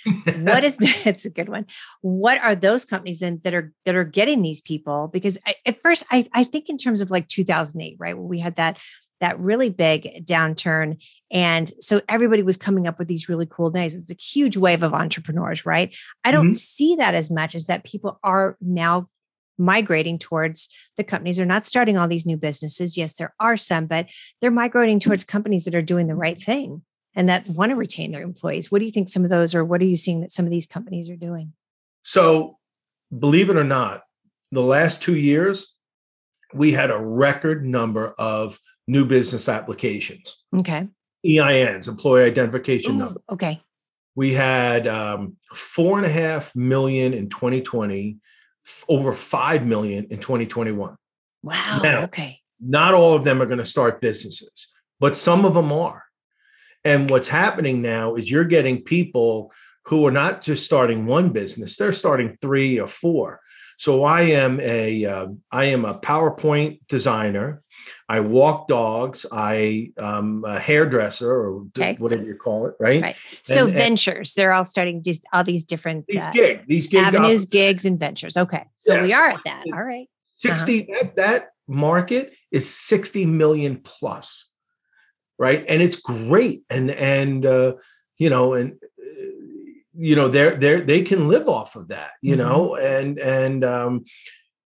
what 0.42 0.64
is 0.68 0.78
it's 0.82 1.26
a 1.26 1.30
good 1.32 1.50
one 1.50 1.66
what 2.02 2.38
are 2.44 2.54
those 2.56 2.86
companies 2.86 3.22
in 3.22 3.42
that 3.44 3.54
are 3.54 3.74
that 3.86 3.96
are 3.96 4.04
getting 4.04 4.42
these 4.44 4.62
people 4.62 5.10
because 5.12 5.38
I, 5.48 5.56
at 5.66 5.82
first 5.82 6.04
I, 6.12 6.28
I 6.34 6.44
think 6.44 6.70
in 6.70 6.78
terms 6.78 7.02
of 7.02 7.10
like 7.10 7.28
2008 7.28 7.96
right 8.00 8.16
when 8.18 8.28
we 8.28 8.40
had 8.40 8.56
that 8.58 8.78
that 9.22 9.40
really 9.40 9.70
big 9.70 10.26
downturn 10.26 11.02
and 11.32 11.72
so 11.80 12.02
everybody 12.10 12.44
was 12.44 12.58
coming 12.58 12.88
up 12.88 13.00
with 13.00 13.08
these 13.08 13.30
really 13.30 13.46
cool 13.50 13.72
names 13.72 13.96
it's 13.96 14.12
a 14.12 14.16
huge 14.16 14.58
wave 14.58 14.84
of 14.84 14.94
entrepreneurs 14.94 15.66
right 15.66 15.96
i 16.24 16.32
don't 16.32 16.50
Mhm. 16.52 16.56
see 16.56 16.96
that 16.98 17.16
as 17.16 17.32
much 17.32 17.56
as 17.56 17.66
that 17.68 17.84
people 17.86 18.20
are 18.24 18.58
now 18.62 19.08
migrating 19.58 20.18
towards 20.18 20.70
the 20.98 21.04
companies 21.04 21.38
they're 21.38 21.46
not 21.46 21.66
starting 21.66 21.98
all 21.98 22.08
these 22.08 22.26
new 22.26 22.38
businesses 22.38 22.98
yes 22.98 23.16
there 23.16 23.34
are 23.40 23.56
some 23.56 23.86
but 23.86 24.08
they're 24.42 24.52
migrating 24.52 25.00
towards 25.00 25.24
companies 25.24 25.66
that 25.66 25.76
are 25.76 25.82
doing 25.82 26.08
the 26.08 26.16
right 26.16 26.42
thing 26.42 26.82
and 27.16 27.30
that 27.30 27.48
want 27.48 27.70
to 27.70 27.76
retain 27.76 28.12
their 28.12 28.22
employees. 28.22 28.72
What 28.72 28.80
do 28.80 28.86
you 28.86 28.92
think 28.92 29.10
some 29.10 29.24
of 29.24 29.30
those, 29.30 29.54
or 29.54 29.64
what 29.64 29.82
are 29.82 29.86
you 29.86 29.98
seeing 29.98 30.22
that 30.22 30.32
some 30.32 30.46
of 30.46 30.52
these 30.52 30.66
companies 30.66 31.10
are 31.10 31.16
doing? 31.16 31.54
So, 32.02 32.58
believe 33.18 33.50
it 33.50 33.58
or 33.58 33.64
not, 33.64 34.04
the 34.52 34.62
last 34.62 35.02
two 35.02 35.16
years, 35.16 35.74
we 36.54 36.72
had 36.72 36.92
a 36.92 36.98
record 36.98 37.66
number 37.66 38.14
of 38.18 38.60
new 38.88 39.06
business 39.06 39.48
applications. 39.48 40.44
Okay. 40.60 40.88
EINs, 41.26 41.88
employee 41.88 42.26
identification 42.26 42.94
Ooh, 42.94 42.98
number. 42.98 43.22
Okay. 43.32 43.62
We 44.16 44.34
had 44.34 44.88
um, 44.88 45.38
four 45.54 45.98
and 45.98 46.06
a 46.06 46.10
half 46.10 46.56
million 46.56 47.14
in 47.14 47.30
2020, 47.30 48.18
f- 48.66 48.86
over 48.88 49.14
five 49.14 49.66
million 49.66 50.08
in 50.10 50.20
2021. 50.20 50.96
Wow. 51.44 51.80
Now- 51.84 52.04
okay. 52.04 52.40
Not 52.66 52.94
all 52.94 53.14
of 53.14 53.26
them 53.26 53.42
are 53.42 53.46
going 53.46 53.60
to 53.60 53.66
start 53.66 54.00
businesses, 54.00 54.68
but 55.00 55.18
some 55.18 55.44
of 55.44 55.54
them 55.54 55.74
are. 55.74 56.04
And 56.86 57.10
what's 57.10 57.28
happening 57.28 57.82
now 57.82 58.16
is 58.16 58.32
you're 58.32 58.46
getting 58.46 58.84
people 58.84 59.52
who 59.88 60.06
are 60.08 60.12
not 60.12 60.42
just 60.42 60.66
starting 60.66 61.06
one 61.06 61.30
business; 61.30 61.76
they're 61.76 61.92
starting 61.92 62.34
three 62.34 62.80
or 62.80 62.88
four. 62.88 63.42
So 63.78 64.04
I 64.04 64.22
am 64.22 64.60
a 64.60 65.06
uh, 65.06 65.28
I 65.52 65.66
am 65.66 65.86
a 65.86 65.96
PowerPoint 65.96 66.80
designer. 66.88 67.62
I 68.08 68.22
walk 68.22 68.68
dogs. 68.68 69.26
I 69.32 69.92
am 69.98 70.46
a 70.46 70.60
hairdresser 70.60 71.30
or 71.30 71.66
Okay. 71.78 71.96
whatever 72.00 72.24
you 72.24 72.36
call 72.36 72.68
it, 72.68 72.76
right? 72.80 73.02
Right. 73.02 73.16
So 73.42 73.62
And- 73.62 73.70
and- 73.70 73.78
ventures, 73.78 74.34
they're 74.36 74.54
all 74.54 74.66
starting 74.66 75.04
just 75.04 75.26
all 75.34 75.44
these 75.44 75.66
different 75.66 76.06
These 76.08 76.22
uh, 76.24 76.32
gig, 76.32 76.62
these 76.68 76.88
gig 76.88 77.02
avenues, 77.04 77.46
gigs, 77.46 77.84
and 77.86 78.00
ventures. 78.00 78.38
Okay. 78.38 78.64
So 78.76 79.02
we 79.02 79.14
are 79.14 79.30
at 79.32 79.42
that. 79.46 79.64
All 79.74 79.84
right. 79.84 80.08
60 80.36 80.88
that, 80.94 81.16
that 81.16 81.50
market 81.68 82.34
is 82.52 82.70
60 82.74 83.26
million 83.26 83.80
plus 83.82 84.48
right 85.40 85.64
and 85.70 85.82
it's 85.82 85.96
great 85.96 86.64
and 86.70 86.92
and 86.92 87.46
uh 87.46 87.74
you 88.18 88.30
know 88.30 88.54
and 88.54 88.74
you 89.96 90.16
know 90.16 90.28
they're 90.28 90.56
they're 90.56 90.82
they 90.82 91.02
can 91.02 91.28
live 91.28 91.48
off 91.48 91.76
of 91.76 91.90
that 91.90 92.12
you 92.22 92.36
Mhm. 92.36 92.40
know 92.40 92.76
and 92.76 93.20
and 93.20 93.64
um 93.64 94.06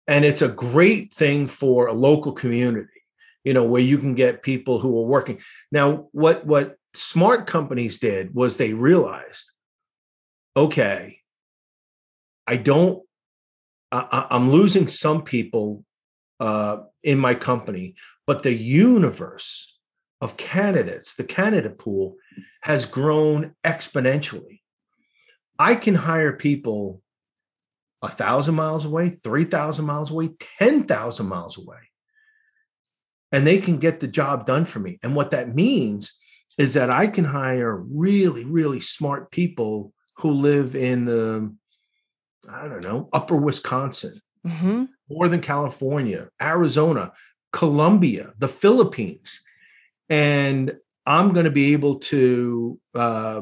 and 0.08 0.24
it's 0.24 0.42
a 0.42 0.48
great 0.48 1.14
thing 1.14 1.48
for 1.48 1.88
a 1.88 1.94
local 1.94 2.32
community 2.32 3.02
you 3.44 3.54
know 3.54 3.64
where 3.66 3.82
you 3.82 3.98
can 3.98 4.16
get 4.16 4.44
people 4.44 4.80
who 4.80 4.98
are 5.00 5.06
working 5.06 5.40
now 5.72 6.08
what 6.12 6.46
what 6.46 6.76
smart 6.94 7.46
companies 7.48 8.00
did 8.00 8.34
was 8.34 8.58
they 8.58 8.74
realized 8.74 9.52
okay 10.56 11.20
i 12.48 12.56
don't 12.56 13.04
I- 13.92 14.28
i'm 14.32 14.50
losing 14.52 14.88
some 14.88 15.24
people 15.24 15.84
uh, 16.40 16.78
in 17.04 17.18
my 17.18 17.34
company 17.34 17.96
but 18.28 18.44
the 18.44 18.54
universe 18.54 19.78
of 20.22 20.38
candidates 20.38 21.16
the 21.16 21.24
candidate 21.24 21.78
pool 21.80 22.16
has 22.62 22.86
grown 22.86 23.56
exponentially 23.66 24.62
i 25.60 25.76
can 25.76 25.96
hire 25.96 26.34
people 26.34 27.02
a 28.02 28.10
thousand 28.10 28.56
miles 28.56 28.86
away, 28.86 29.10
three 29.10 29.44
thousand 29.44 29.86
miles 29.86 30.12
away, 30.12 30.30
ten 30.60 30.84
thousand 30.84 31.28
miles 31.28 31.58
away, 31.58 31.80
and 33.32 33.46
they 33.46 33.58
can 33.60 33.78
get 33.78 34.00
the 34.00 34.08
job 34.08 34.46
done 34.46 34.66
for 34.66 34.80
me. 34.80 35.00
And 35.02 35.16
what 35.16 35.32
that 35.32 35.56
means 35.56 36.18
is 36.58 36.74
that 36.74 36.90
I 36.90 37.08
can 37.08 37.26
hire 37.26 37.76
really, 37.76 38.46
really 38.46 38.80
smart 38.80 39.32
people 39.32 39.94
who 40.18 40.32
live 40.32 40.76
in 40.76 41.06
the, 41.06 41.54
I 42.50 42.68
don't 42.68 42.84
know, 42.84 43.10
upper 43.14 43.36
Wisconsin, 43.36 44.20
hmm 44.46 44.86
Northern 45.10 45.42
California, 45.42 46.30
Arizona, 46.42 47.14
Colombia, 47.54 48.34
the 48.38 48.48
Philippines. 48.50 49.40
And 50.10 50.76
I'm 51.06 51.32
going 51.32 51.46
to 51.46 51.52
be 51.52 51.72
able 51.72 52.00
to, 52.00 52.78
uh, 52.94 53.42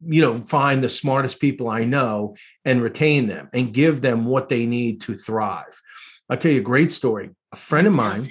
you 0.00 0.22
know, 0.22 0.36
find 0.36 0.82
the 0.82 0.88
smartest 0.88 1.40
people 1.40 1.68
I 1.68 1.84
know 1.84 2.36
and 2.64 2.82
retain 2.82 3.26
them 3.26 3.48
and 3.52 3.72
give 3.72 4.00
them 4.00 4.24
what 4.24 4.48
they 4.48 4.66
need 4.66 5.00
to 5.02 5.14
thrive. 5.14 5.80
I'll 6.28 6.36
tell 6.36 6.52
you 6.52 6.60
a 6.60 6.64
great 6.64 6.92
story. 6.92 7.30
A 7.52 7.56
friend 7.56 7.86
of 7.86 7.92
mine 7.92 8.30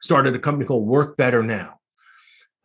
started 0.00 0.34
a 0.34 0.38
company 0.38 0.66
called 0.66 0.86
Work 0.86 1.16
Better 1.16 1.42
Now, 1.42 1.80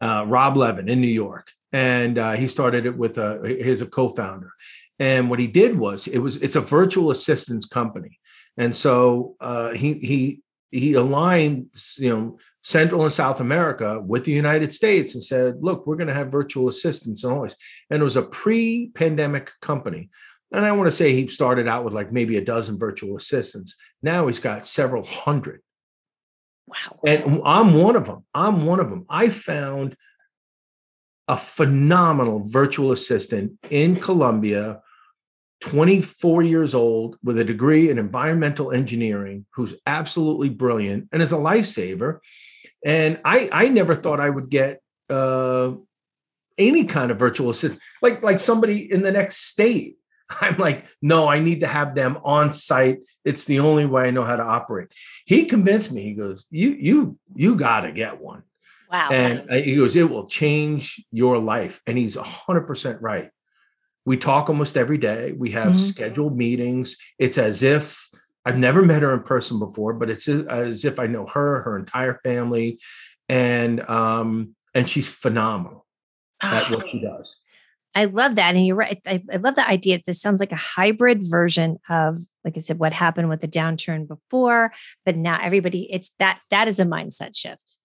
uh, 0.02 0.26
Rob 0.28 0.58
Levin 0.58 0.90
in 0.90 1.02
New 1.02 1.08
York. 1.08 1.52
And 1.72 2.18
uh, 2.18 2.32
he 2.32 2.48
started 2.48 2.86
it 2.86 2.98
with 2.98 3.18
a, 3.18 3.58
he's 3.62 3.82
a 3.82 3.86
co-founder. 3.86 4.52
And 5.00 5.30
what 5.30 5.40
he 5.40 5.48
did 5.48 5.78
was 5.78 6.08
it 6.08 6.20
was 6.20 6.38
it's 6.38 6.56
a 6.56 6.62
virtual 6.62 7.12
assistance 7.12 7.66
company. 7.66 8.20
And 8.58 8.76
so 8.76 9.36
uh, 9.40 9.74
he 9.74 9.94
he 9.94 10.42
he 10.72 10.94
aligned, 10.94 11.68
you 11.98 12.10
know, 12.10 12.40
Central 12.68 13.06
and 13.06 13.14
South 13.14 13.40
America 13.40 13.98
with 14.06 14.26
the 14.26 14.34
United 14.34 14.76
States 14.76 15.14
and 15.14 15.24
said, 15.24 15.56
"Look, 15.62 15.88
we're 15.88 15.96
going 15.96 16.10
to 16.10 16.14
have 16.14 16.28
virtual 16.30 16.68
assistants 16.68 17.24
and 17.24 17.32
all 17.32 17.44
this." 17.44 17.56
And 17.90 18.02
it 18.02 18.04
was 18.04 18.18
a 18.18 18.22
pre-pandemic 18.22 19.54
company. 19.62 20.10
And 20.52 20.66
I 20.66 20.74
want 20.74 20.88
to 20.88 20.96
say 20.96 21.14
he 21.14 21.28
started 21.28 21.66
out 21.66 21.86
with 21.86 21.94
like 21.94 22.12
maybe 22.12 22.36
a 22.36 22.44
dozen 22.44 22.78
virtual 22.78 23.16
assistants. 23.16 23.78
Now 24.04 24.28
he's 24.28 24.40
got 24.40 24.68
several 24.68 25.06
hundred. 25.06 25.62
Wow. 26.68 27.00
And 27.06 27.42
I'm 27.46 27.74
one 27.74 27.96
of 27.96 28.06
them. 28.06 28.26
I'm 28.34 28.66
one 28.66 28.82
of 28.82 28.90
them. 28.90 29.06
I 29.10 29.30
found 29.30 29.96
a 31.30 31.38
phenomenal 31.38 32.44
virtual 32.50 32.92
assistant 32.92 33.54
in 33.70 33.96
Colombia, 33.98 34.82
24 35.62 36.44
years 36.44 36.76
old, 36.76 37.18
with 37.24 37.40
a 37.40 37.46
degree 37.46 37.90
in 37.90 37.98
environmental 37.98 38.74
engineering, 38.74 39.46
who's 39.54 39.74
absolutely 39.86 40.50
brilliant 40.50 41.08
and 41.14 41.22
is 41.22 41.32
a 41.32 41.38
lifesaver. 41.38 42.20
And 42.86 43.20
I, 43.26 43.50
I 43.52 43.70
never 43.70 43.96
thought 43.96 44.20
I 44.20 44.30
would 44.30 44.50
get 44.50 44.82
uh, 45.10 45.74
any 46.58 46.86
kind 46.86 47.12
of 47.12 47.20
virtual 47.20 47.50
assistant, 47.50 47.82
like 48.02 48.24
like 48.24 48.40
somebody 48.40 48.92
in 48.92 49.02
the 49.02 49.12
next 49.12 49.48
state. 49.48 49.98
I'm 50.42 50.58
like, 50.58 50.86
no, 51.02 51.28
I 51.28 51.40
need 51.40 51.62
to 51.62 51.68
have 51.68 51.96
them 51.96 52.18
on 52.24 52.54
site. 52.54 53.00
It's 53.24 53.46
the 53.46 53.60
only 53.60 53.86
way 53.86 54.04
I 54.04 54.12
know 54.12 54.24
how 54.24 54.36
to 54.36 54.44
operate. 54.44 54.90
He 55.26 55.46
convinced 55.46 55.92
me. 55.92 56.04
He 56.04 56.14
goes, 56.14 56.46
you 56.50 56.72
you 56.72 57.20
you 57.36 57.56
got 57.56 57.82
to 57.82 57.92
get 57.92 58.20
one. 58.20 58.44
Wow. 58.92 59.10
And 59.12 59.50
he 59.52 59.76
goes, 59.76 59.96
it 59.96 60.10
will 60.10 60.28
change 60.28 61.04
your 61.12 61.38
life. 61.40 61.82
And 61.86 61.98
he's 61.98 62.16
100% 62.16 62.98
right. 63.02 63.30
We 64.06 64.16
talk 64.16 64.48
almost 64.48 64.78
every 64.78 64.98
day. 64.98 65.34
We 65.34 65.52
have 65.52 65.74
Mhm. 65.74 65.76
scheduled 65.76 66.38
meetings. 66.38 66.96
It's 67.20 67.38
as 67.38 67.64
if 67.64 68.08
I've 68.48 68.58
never 68.58 68.82
met 68.82 69.02
her 69.02 69.14
in 69.14 69.24
person 69.24 69.60
before, 69.60 69.94
but 69.94 70.10
it's 70.10 70.28
as 70.30 70.86
if 70.86 71.00
I 71.00 71.08
know 71.08 71.26
her, 71.26 71.62
her 71.64 71.78
entire 71.78 72.22
family. 72.24 72.80
And 73.28 73.82
um, 73.90 74.56
and 74.74 74.90
she's 74.90 75.10
phenomenal 75.10 75.86
at 76.42 76.72
what 76.72 76.88
she 76.88 77.02
does. 77.02 77.42
I 77.94 78.06
love 78.06 78.36
that. 78.36 78.56
And 78.56 78.66
you're 78.66 78.76
right. 78.76 79.02
I, 79.06 79.20
I 79.34 79.38
love 79.38 79.56
the 79.56 79.68
idea. 79.68 80.00
This 80.06 80.22
sounds 80.22 80.40
like 80.40 80.52
a 80.52 80.56
hybrid 80.56 81.30
version 81.30 81.78
of, 81.90 82.20
like 82.46 82.54
I 82.56 82.60
said, 82.60 82.80
what 82.80 82.94
happened 82.94 83.28
with 83.28 83.42
the 83.42 83.48
downturn 83.48 84.08
before, 84.08 84.72
but 85.04 85.18
now 85.18 85.40
everybody, 85.42 85.92
it's 85.92 86.12
that, 86.20 86.40
that 86.52 86.68
is 86.68 86.80
a 86.80 86.86
mindset 86.86 87.36
shift 87.36 87.80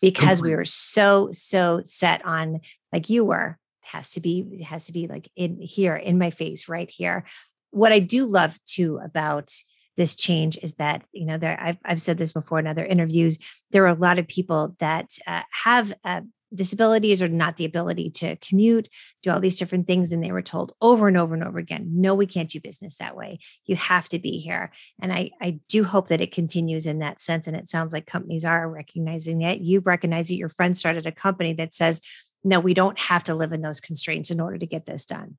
because 0.00 0.40
we 0.40 0.54
were 0.54 0.64
so, 0.64 1.30
so 1.32 1.80
set 1.84 2.24
on 2.24 2.60
like 2.92 3.10
you 3.10 3.24
were, 3.24 3.58
has 3.82 4.10
to 4.12 4.20
be, 4.20 4.46
it 4.52 4.64
has 4.64 4.86
to 4.86 4.92
be 4.92 5.08
like 5.08 5.28
in 5.34 5.58
here, 5.60 5.96
in 5.96 6.18
my 6.18 6.30
face, 6.30 6.68
right 6.68 6.88
here. 6.88 7.24
What 7.72 7.92
I 7.92 7.98
do 7.98 8.26
love 8.26 8.58
too 8.64 9.00
about 9.04 9.50
this 9.96 10.14
change 10.16 10.58
is 10.62 10.74
that, 10.74 11.04
you 11.12 11.26
know, 11.26 11.38
there, 11.38 11.58
I've, 11.60 11.78
I've 11.84 12.02
said 12.02 12.18
this 12.18 12.32
before 12.32 12.58
in 12.58 12.66
other 12.66 12.84
interviews, 12.84 13.38
there 13.70 13.84
are 13.84 13.94
a 13.94 13.94
lot 13.94 14.18
of 14.18 14.26
people 14.28 14.74
that 14.78 15.10
uh, 15.26 15.42
have 15.50 15.92
uh, 16.04 16.22
disabilities 16.54 17.22
or 17.22 17.28
not 17.28 17.56
the 17.56 17.64
ability 17.64 18.10
to 18.10 18.36
commute 18.36 18.88
do 19.22 19.30
all 19.30 19.40
these 19.40 19.58
different 19.58 19.86
things. 19.86 20.12
And 20.12 20.22
they 20.22 20.32
were 20.32 20.42
told 20.42 20.74
over 20.80 21.08
and 21.08 21.16
over 21.16 21.34
and 21.34 21.44
over 21.44 21.58
again, 21.58 21.88
no, 21.94 22.14
we 22.14 22.26
can't 22.26 22.50
do 22.50 22.60
business 22.60 22.96
that 22.96 23.16
way. 23.16 23.38
You 23.64 23.76
have 23.76 24.08
to 24.10 24.18
be 24.18 24.38
here. 24.38 24.70
And 25.00 25.12
I, 25.12 25.30
I 25.40 25.60
do 25.68 25.84
hope 25.84 26.08
that 26.08 26.20
it 26.20 26.32
continues 26.32 26.86
in 26.86 26.98
that 26.98 27.20
sense. 27.20 27.46
And 27.46 27.56
it 27.56 27.68
sounds 27.68 27.92
like 27.92 28.06
companies 28.06 28.44
are 28.44 28.68
recognizing 28.68 29.42
it. 29.42 29.60
You've 29.60 29.86
recognized 29.86 30.30
that 30.30 30.36
your 30.36 30.48
friend 30.48 30.76
started 30.76 31.06
a 31.06 31.12
company 31.12 31.54
that 31.54 31.72
says, 31.72 32.00
no, 32.44 32.60
we 32.60 32.74
don't 32.74 32.98
have 32.98 33.24
to 33.24 33.34
live 33.34 33.52
in 33.52 33.62
those 33.62 33.80
constraints 33.80 34.30
in 34.30 34.40
order 34.40 34.58
to 34.58 34.66
get 34.66 34.84
this 34.84 35.06
done. 35.06 35.36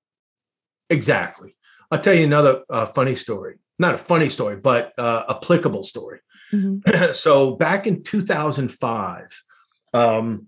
Exactly. 0.90 1.56
I'll 1.94 2.02
tell 2.02 2.16
you 2.16 2.24
another 2.24 2.64
uh, 2.72 2.88
funny 2.88 3.16
story. 3.16 3.58
Not 3.78 3.94
a 3.94 4.00
funny 4.00 4.30
story, 4.30 4.56
but 4.56 4.94
uh, 4.98 5.26
applicable 5.30 5.84
story. 5.84 6.22
so 7.14 7.56
back 7.56 7.86
in 7.86 8.04
2005, 8.04 9.44
um, 9.94 10.48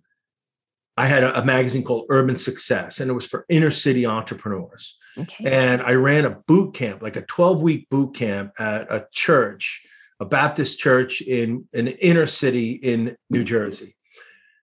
I 0.97 1.05
had 1.05 1.23
a, 1.23 1.39
a 1.39 1.45
magazine 1.45 1.83
called 1.83 2.07
Urban 2.09 2.37
Success, 2.37 2.99
and 2.99 3.11
it 3.11 3.13
was 3.13 3.27
for 3.27 3.45
inner 3.47 3.69
city 3.69 4.07
entrepreneurs. 4.07 4.97
Okay. 5.19 5.45
And 5.45 5.83
I 5.83 5.93
ran 5.93 6.25
a 6.25 6.31
boot 6.31 6.73
camp, 6.73 7.03
like 7.03 7.15
a 7.15 7.21
12 7.21 7.61
week 7.61 7.89
boot 7.89 8.15
camp 8.15 8.53
at 8.57 8.91
a 8.91 9.05
church, 9.11 9.83
a 10.19 10.25
Baptist 10.25 10.79
church 10.79 11.21
in 11.21 11.67
an 11.75 11.89
inner 11.89 12.25
city 12.25 12.71
in 12.71 13.15
New 13.29 13.43
Jersey. 13.43 13.93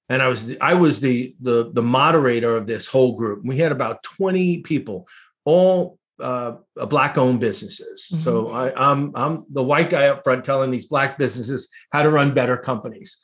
And 0.09 0.21
I 0.21 0.27
was 0.27 0.47
the, 0.49 0.61
I 0.61 0.75
was 0.75 0.99
the 0.99 1.37
the 1.41 1.71
the 1.73 1.83
moderator 1.83 2.57
of 2.57 2.67
this 2.67 2.89
whole 2.89 3.15
group. 3.15 3.45
We 3.45 3.59
had 3.59 3.71
about 3.71 4.03
20 4.03 4.59
people, 4.62 5.07
all 5.45 5.99
uh, 6.23 6.57
black 6.87 7.19
owned 7.19 7.41
businesses. 7.41 8.07
So 8.23 8.50
I, 8.50 8.73
I'm 8.91 9.12
I'm 9.14 9.45
the 9.50 9.62
white 9.62 9.91
guy 9.91 10.07
up 10.07 10.23
front 10.23 10.45
telling 10.45 10.71
these 10.71 10.87
black 10.87 11.19
businesses 11.19 11.69
how 11.91 12.02
to 12.02 12.11
run 12.11 12.35
better 12.35 12.57
companies. 12.57 13.19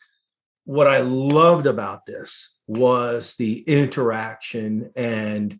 What 0.64 0.87
I 0.87 0.99
loved 0.99 1.67
about 1.67 2.05
this 2.05 2.55
was 2.67 3.35
the 3.38 3.61
interaction 3.61 4.90
and 4.95 5.59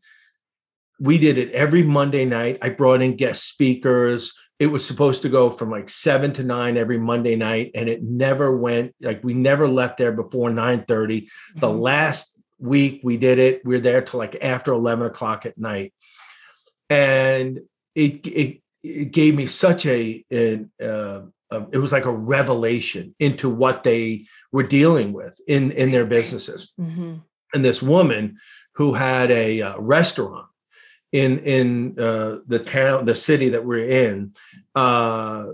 we 1.01 1.19
did 1.19 1.39
it 1.39 1.53
every 1.53 1.83
Monday 1.83 2.25
night. 2.25 2.59
I 2.61 2.71
brought 2.71 3.03
in 3.03 3.17
guest 3.17 3.49
speakers. 3.49 4.33
It 4.59 4.67
was 4.67 4.85
supposed 4.85 5.23
to 5.23 5.29
go 5.29 5.51
from 5.51 5.71
like 5.71 5.89
seven 5.89 6.33
to 6.35 6.43
nine 6.43 6.77
every 6.77 6.99
Monday 6.99 7.37
night, 7.37 7.71
and 7.75 7.89
it 7.89 8.03
never 8.03 8.57
went. 8.57 8.95
Like 9.01 9.23
we 9.23 9.35
never 9.35 9.69
left 9.69 9.99
there 9.99 10.13
before 10.13 10.51
nine 10.51 10.85
thirty. 10.85 11.23
Mm-hmm. 11.23 11.61
The 11.61 11.71
last 11.71 12.37
week 12.59 13.01
we 13.05 13.17
did 13.17 13.39
it, 13.39 13.65
we 13.65 13.77
are 13.77 13.81
there 13.81 14.03
till 14.03 14.19
like 14.19 14.37
after 14.43 14.73
eleven 14.73 15.07
o'clock 15.07 15.47
at 15.47 15.57
night, 15.57 15.95
and 16.91 17.61
it 17.95 18.27
it, 18.27 18.61
it 18.83 19.13
gave 19.13 19.35
me 19.35 19.47
such 19.47 19.87
a, 19.87 20.25
a, 20.33 20.65
uh, 20.81 21.23
a 21.51 21.67
it 21.73 21.79
was 21.79 21.93
like 21.93 22.05
a 22.07 22.13
revelation 22.13 23.15
into 23.19 23.49
what 23.49 23.83
they 23.83 24.27
were 24.53 24.63
dealing 24.63 25.13
with 25.13 25.41
in 25.47 25.71
in 25.73 25.91
their 25.91 26.07
businesses. 26.07 26.73
Mm-hmm. 26.81 27.17
And 27.55 27.65
this 27.65 27.83
woman 27.83 28.39
who 28.75 28.93
had 28.93 29.31
a 29.31 29.63
uh, 29.63 29.79
restaurant 29.81 30.47
in 31.13 31.39
in 31.41 31.99
uh, 31.99 32.39
the 32.47 32.59
town, 32.59 33.05
the 33.05 33.17
city 33.17 33.51
that 33.51 33.65
we're 33.65 33.89
in, 33.89 34.35
uh, 34.75 35.49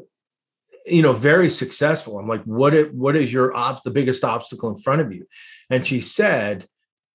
you 0.87 1.03
know, 1.03 1.12
very 1.12 1.49
successful. 1.49 2.19
I'm 2.19 2.29
like, 2.29 2.45
what? 2.45 2.75
Is, 2.75 2.93
what 2.93 3.17
is 3.17 3.33
your 3.33 3.53
the 3.85 3.91
biggest 3.91 4.25
obstacle 4.25 4.69
in 4.69 4.76
front 4.76 5.00
of 5.00 5.12
you? 5.12 5.26
And 5.71 5.87
she 5.87 6.00
said, 6.00 6.69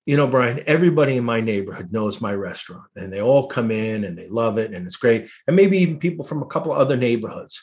you 0.06 0.16
know, 0.16 0.26
Brian, 0.26 0.62
everybody 0.66 1.16
in 1.16 1.24
my 1.24 1.40
neighborhood 1.40 1.92
knows 1.92 2.20
my 2.20 2.34
restaurant, 2.34 2.86
and 2.96 3.12
they 3.12 3.20
all 3.20 3.46
come 3.46 3.70
in 3.70 4.04
and 4.04 4.16
they 4.16 4.28
love 4.28 4.58
it, 4.58 4.72
and 4.72 4.86
it's 4.86 4.96
great. 4.96 5.28
And 5.46 5.56
maybe 5.56 5.78
even 5.78 5.98
people 5.98 6.24
from 6.24 6.42
a 6.42 6.46
couple 6.46 6.72
other 6.72 6.96
neighborhoods, 6.96 7.62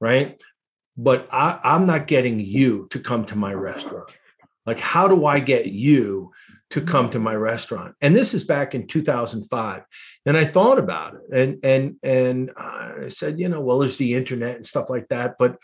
right? 0.00 0.40
But 0.96 1.28
I, 1.32 1.58
I'm 1.62 1.86
not 1.86 2.06
getting 2.06 2.40
you 2.40 2.88
to 2.90 3.00
come 3.00 3.24
to 3.26 3.36
my 3.36 3.54
restaurant. 3.54 4.10
Like, 4.66 4.78
how 4.78 5.08
do 5.08 5.24
I 5.24 5.40
get 5.40 5.66
you 5.66 6.32
to 6.70 6.82
come 6.82 7.08
to 7.08 7.18
my 7.18 7.34
restaurant 7.34 7.94
and 8.00 8.14
this 8.14 8.34
is 8.34 8.44
back 8.44 8.74
in 8.74 8.86
2005 8.86 9.82
and 10.26 10.36
i 10.36 10.44
thought 10.44 10.78
about 10.78 11.14
it 11.14 11.22
and 11.32 11.58
and 11.64 11.96
and 12.02 12.50
i 12.56 13.08
said 13.08 13.38
you 13.40 13.48
know 13.48 13.60
well 13.60 13.78
there's 13.78 13.96
the 13.96 14.14
internet 14.14 14.56
and 14.56 14.66
stuff 14.66 14.90
like 14.90 15.08
that 15.08 15.36
but 15.38 15.56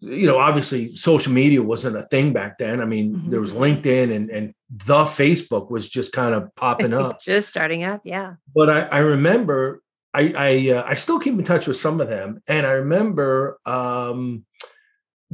you 0.00 0.26
know 0.26 0.38
obviously 0.38 0.94
social 0.94 1.32
media 1.32 1.62
wasn't 1.62 1.96
a 1.96 2.02
thing 2.02 2.32
back 2.32 2.58
then 2.58 2.80
i 2.80 2.84
mean 2.84 3.14
mm-hmm. 3.14 3.30
there 3.30 3.40
was 3.40 3.52
linkedin 3.52 4.14
and 4.14 4.30
and 4.30 4.54
the 4.70 5.02
facebook 5.04 5.70
was 5.70 5.88
just 5.88 6.12
kind 6.12 6.34
of 6.34 6.54
popping 6.54 6.94
up 7.02 7.20
just 7.20 7.48
starting 7.48 7.84
up 7.84 8.00
yeah 8.04 8.34
but 8.54 8.70
i 8.70 8.80
i 8.82 8.98
remember 8.98 9.82
i 10.14 10.32
i 10.36 10.70
uh, 10.70 10.84
i 10.86 10.94
still 10.94 11.18
keep 11.18 11.34
in 11.34 11.44
touch 11.44 11.66
with 11.66 11.76
some 11.76 12.00
of 12.00 12.08
them 12.08 12.40
and 12.46 12.66
i 12.66 12.70
remember 12.70 13.58
um 13.66 14.44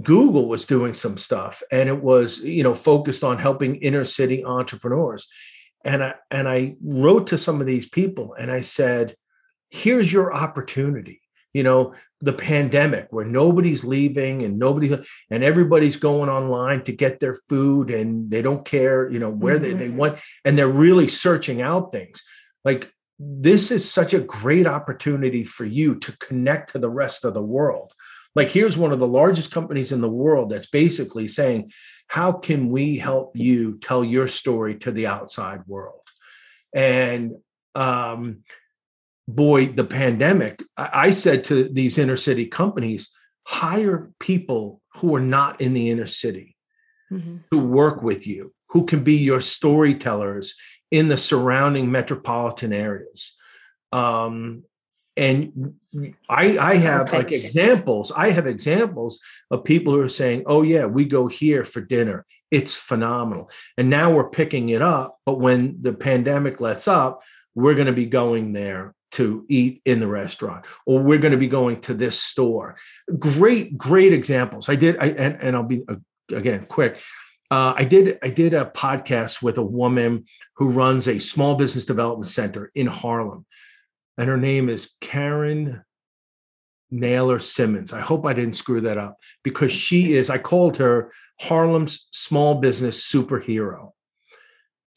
Google 0.02 0.48
was 0.48 0.66
doing 0.66 0.94
some 0.94 1.16
stuff 1.16 1.62
and 1.70 1.88
it 1.88 2.02
was, 2.02 2.40
you 2.40 2.62
know, 2.62 2.74
focused 2.74 3.22
on 3.22 3.38
helping 3.38 3.76
inner 3.76 4.04
city 4.04 4.44
entrepreneurs. 4.44 5.28
And 5.84 6.02
I 6.02 6.14
and 6.30 6.48
I 6.48 6.76
wrote 6.82 7.28
to 7.28 7.38
some 7.38 7.60
of 7.60 7.66
these 7.66 7.88
people 7.88 8.34
and 8.34 8.50
I 8.50 8.62
said, 8.62 9.14
here's 9.70 10.12
your 10.12 10.34
opportunity. 10.34 11.20
You 11.54 11.62
know, 11.62 11.94
the 12.20 12.34
pandemic 12.34 13.06
where 13.10 13.24
nobody's 13.24 13.84
leaving 13.84 14.42
and 14.42 14.58
nobody's 14.58 14.92
and 15.30 15.42
everybody's 15.42 15.96
going 15.96 16.28
online 16.28 16.84
to 16.84 16.92
get 16.92 17.20
their 17.20 17.38
food 17.48 17.90
and 17.90 18.30
they 18.30 18.42
don't 18.42 18.64
care, 18.64 19.10
you 19.10 19.18
know, 19.18 19.30
where 19.30 19.58
mm-hmm. 19.58 19.78
they, 19.78 19.86
they 19.86 19.88
want 19.88 20.18
and 20.44 20.58
they're 20.58 20.68
really 20.68 21.08
searching 21.08 21.62
out 21.62 21.92
things. 21.92 22.22
Like 22.64 22.92
this 23.18 23.70
is 23.70 23.90
such 23.90 24.12
a 24.12 24.20
great 24.20 24.66
opportunity 24.66 25.44
for 25.44 25.64
you 25.64 25.94
to 26.00 26.16
connect 26.18 26.72
to 26.72 26.78
the 26.78 26.90
rest 26.90 27.24
of 27.24 27.32
the 27.32 27.42
world 27.42 27.94
like, 28.34 28.50
here's 28.50 28.76
one 28.76 28.92
of 28.92 28.98
the 28.98 29.06
largest 29.06 29.50
companies 29.50 29.92
in 29.92 30.00
the 30.00 30.08
world 30.08 30.50
that's 30.50 30.66
basically 30.66 31.28
saying, 31.28 31.72
How 32.08 32.32
can 32.32 32.68
we 32.68 32.98
help 32.98 33.36
you 33.36 33.78
tell 33.78 34.04
your 34.04 34.28
story 34.28 34.76
to 34.78 34.92
the 34.92 35.06
outside 35.06 35.62
world? 35.66 36.00
And 36.74 37.36
um, 37.74 38.42
boy, 39.26 39.66
the 39.66 39.84
pandemic, 39.84 40.62
I 40.76 41.10
said 41.10 41.44
to 41.44 41.68
these 41.68 41.98
inner 41.98 42.16
city 42.16 42.46
companies, 42.46 43.10
hire 43.46 44.10
people 44.20 44.80
who 44.94 45.14
are 45.16 45.20
not 45.20 45.60
in 45.60 45.74
the 45.74 45.90
inner 45.90 46.06
city 46.06 46.56
mm-hmm. 47.10 47.38
to 47.50 47.58
work 47.58 48.02
with 48.02 48.26
you, 48.26 48.52
who 48.68 48.86
can 48.86 49.02
be 49.02 49.16
your 49.16 49.40
storytellers 49.40 50.54
in 50.90 51.08
the 51.08 51.18
surrounding 51.18 51.90
metropolitan 51.90 52.72
areas. 52.72 53.34
Um, 53.92 54.64
and 55.16 55.74
I, 56.28 56.58
I 56.58 56.74
have 56.76 57.12
like 57.12 57.30
examples. 57.30 58.10
I 58.10 58.30
have 58.30 58.48
examples 58.48 59.20
of 59.50 59.62
people 59.62 59.92
who 59.92 60.00
are 60.00 60.08
saying, 60.08 60.42
"Oh 60.46 60.62
yeah, 60.62 60.86
we 60.86 61.04
go 61.04 61.28
here 61.28 61.62
for 61.62 61.80
dinner. 61.80 62.26
It's 62.50 62.76
phenomenal." 62.76 63.48
And 63.78 63.88
now 63.88 64.12
we're 64.12 64.28
picking 64.28 64.70
it 64.70 64.82
up. 64.82 65.18
But 65.24 65.38
when 65.38 65.78
the 65.82 65.92
pandemic 65.92 66.60
lets 66.60 66.88
up, 66.88 67.22
we're 67.54 67.74
going 67.74 67.86
to 67.86 67.92
be 67.92 68.06
going 68.06 68.52
there 68.52 68.92
to 69.14 69.44
eat 69.48 69.82
in 69.84 69.98
the 69.98 70.06
restaurant, 70.06 70.64
or 70.86 71.00
we're 71.02 71.18
going 71.18 71.32
to 71.32 71.38
be 71.38 71.48
going 71.48 71.80
to 71.82 71.94
this 71.94 72.20
store. 72.20 72.76
Great, 73.18 73.76
great 73.76 74.12
examples. 74.12 74.68
I 74.68 74.76
did, 74.76 74.96
I, 74.98 75.08
and, 75.08 75.38
and 75.40 75.56
I'll 75.56 75.62
be 75.64 75.82
uh, 75.88 75.96
again 76.32 76.66
quick. 76.66 77.00
Uh, 77.50 77.74
I 77.76 77.84
did 77.84 78.18
I 78.22 78.30
did 78.30 78.54
a 78.54 78.64
podcast 78.64 79.42
with 79.42 79.58
a 79.58 79.62
woman 79.62 80.24
who 80.56 80.70
runs 80.70 81.08
a 81.08 81.18
small 81.18 81.56
business 81.56 81.84
development 81.84 82.28
center 82.28 82.70
in 82.74 82.86
Harlem 82.86 83.44
and 84.16 84.28
her 84.28 84.36
name 84.36 84.68
is 84.68 84.94
Karen 85.00 85.82
Naylor 86.90 87.38
Simmons. 87.38 87.92
I 87.92 88.00
hope 88.00 88.24
I 88.24 88.32
didn't 88.32 88.54
screw 88.54 88.82
that 88.82 88.98
up 88.98 89.18
because 89.42 89.72
she 89.72 90.14
is, 90.14 90.30
I 90.30 90.38
called 90.38 90.76
her 90.76 91.12
Harlem's 91.40 92.08
small 92.12 92.56
business 92.56 93.02
superhero. 93.02 93.90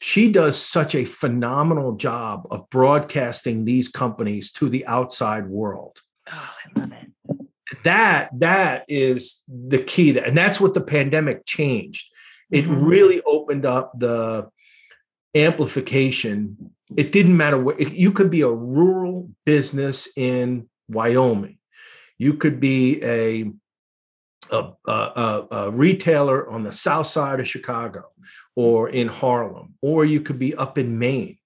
She 0.00 0.30
does 0.30 0.60
such 0.60 0.94
a 0.94 1.04
phenomenal 1.04 1.96
job 1.96 2.46
of 2.50 2.68
broadcasting 2.70 3.64
these 3.64 3.88
companies 3.88 4.52
to 4.52 4.68
the 4.68 4.86
outside 4.86 5.48
world. 5.48 5.98
Oh, 6.30 6.54
I 6.76 6.80
love 6.80 6.92
it. 6.92 7.46
That 7.84 8.30
that 8.40 8.84
is 8.88 9.42
the 9.48 9.78
key 9.82 10.12
to, 10.12 10.24
and 10.24 10.36
that's 10.36 10.60
what 10.60 10.74
the 10.74 10.80
pandemic 10.80 11.44
changed. 11.46 12.06
It 12.50 12.64
mm-hmm. 12.64 12.84
really 12.84 13.22
opened 13.22 13.66
up 13.66 13.92
the 13.98 14.48
amplification 15.34 16.72
it 16.96 17.12
didn't 17.12 17.36
matter 17.36 17.58
what 17.58 17.80
you 17.80 18.12
could 18.12 18.30
be 18.30 18.42
a 18.42 18.50
rural 18.50 19.30
business 19.44 20.08
in 20.16 20.68
Wyoming. 20.88 21.58
You 22.16 22.34
could 22.34 22.60
be 22.60 23.02
a 23.02 23.50
a, 24.50 24.72
a, 24.86 25.46
a, 25.50 25.70
retailer 25.70 26.48
on 26.48 26.62
the 26.62 26.72
south 26.72 27.06
side 27.06 27.38
of 27.38 27.46
Chicago 27.46 28.06
or 28.58 28.88
in 28.88 29.06
Harlem, 29.06 29.72
or 29.80 30.04
you 30.04 30.20
could 30.20 30.36
be 30.36 30.52
up 30.52 30.78
in 30.78 30.98
Maine. 30.98 31.38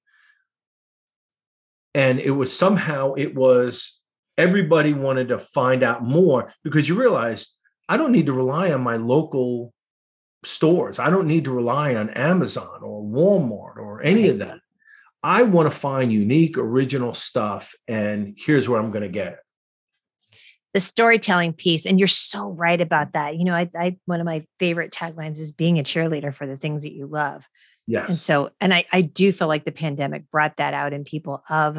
And 1.92 2.18
it 2.18 2.30
was 2.30 2.56
somehow, 2.56 3.12
it 3.18 3.34
was 3.34 4.00
everybody 4.38 4.94
wanted 4.94 5.28
to 5.28 5.38
find 5.38 5.82
out 5.82 6.02
more 6.02 6.50
because 6.64 6.88
you 6.88 6.98
realized 6.98 7.54
I 7.86 7.98
don't 7.98 8.12
need 8.12 8.24
to 8.26 8.32
rely 8.32 8.72
on 8.72 8.80
my 8.80 8.96
local 8.96 9.74
stores. 10.42 10.98
I 10.98 11.10
don't 11.10 11.26
need 11.26 11.44
to 11.44 11.52
rely 11.52 11.96
on 11.96 12.08
Amazon 12.08 12.80
or 12.80 13.04
Walmart 13.04 13.76
or 13.76 14.02
any 14.02 14.30
of 14.30 14.38
that. 14.38 14.60
I 15.22 15.42
want 15.42 15.70
to 15.70 15.78
find 15.78 16.10
unique, 16.10 16.56
original 16.56 17.12
stuff, 17.12 17.74
and 17.86 18.34
here's 18.38 18.70
where 18.70 18.80
I'm 18.80 18.90
going 18.90 19.02
to 19.02 19.10
get 19.10 19.34
it. 19.34 19.40
The 20.74 20.80
storytelling 20.80 21.52
piece, 21.52 21.84
and 21.84 21.98
you're 21.98 22.08
so 22.08 22.48
right 22.48 22.80
about 22.80 23.12
that. 23.12 23.36
You 23.36 23.44
know, 23.44 23.54
I, 23.54 23.68
I 23.78 23.96
one 24.06 24.20
of 24.20 24.26
my 24.26 24.46
favorite 24.58 24.92
taglines 24.92 25.38
is 25.38 25.52
being 25.52 25.78
a 25.78 25.82
cheerleader 25.82 26.34
for 26.34 26.46
the 26.46 26.56
things 26.56 26.82
that 26.82 26.94
you 26.94 27.06
love. 27.06 27.46
Yes. 27.86 28.08
And 28.08 28.18
so, 28.18 28.50
and 28.60 28.72
I, 28.72 28.84
I 28.92 29.02
do 29.02 29.32
feel 29.32 29.48
like 29.48 29.64
the 29.64 29.72
pandemic 29.72 30.30
brought 30.30 30.56
that 30.56 30.72
out 30.72 30.92
in 30.92 31.04
people 31.04 31.42
of 31.48 31.78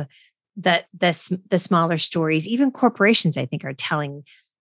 the 0.57 0.83
the 0.93 1.39
the 1.49 1.59
smaller 1.59 1.97
stories. 1.97 2.47
Even 2.47 2.71
corporations, 2.71 3.37
I 3.37 3.45
think, 3.45 3.65
are 3.65 3.73
telling 3.73 4.23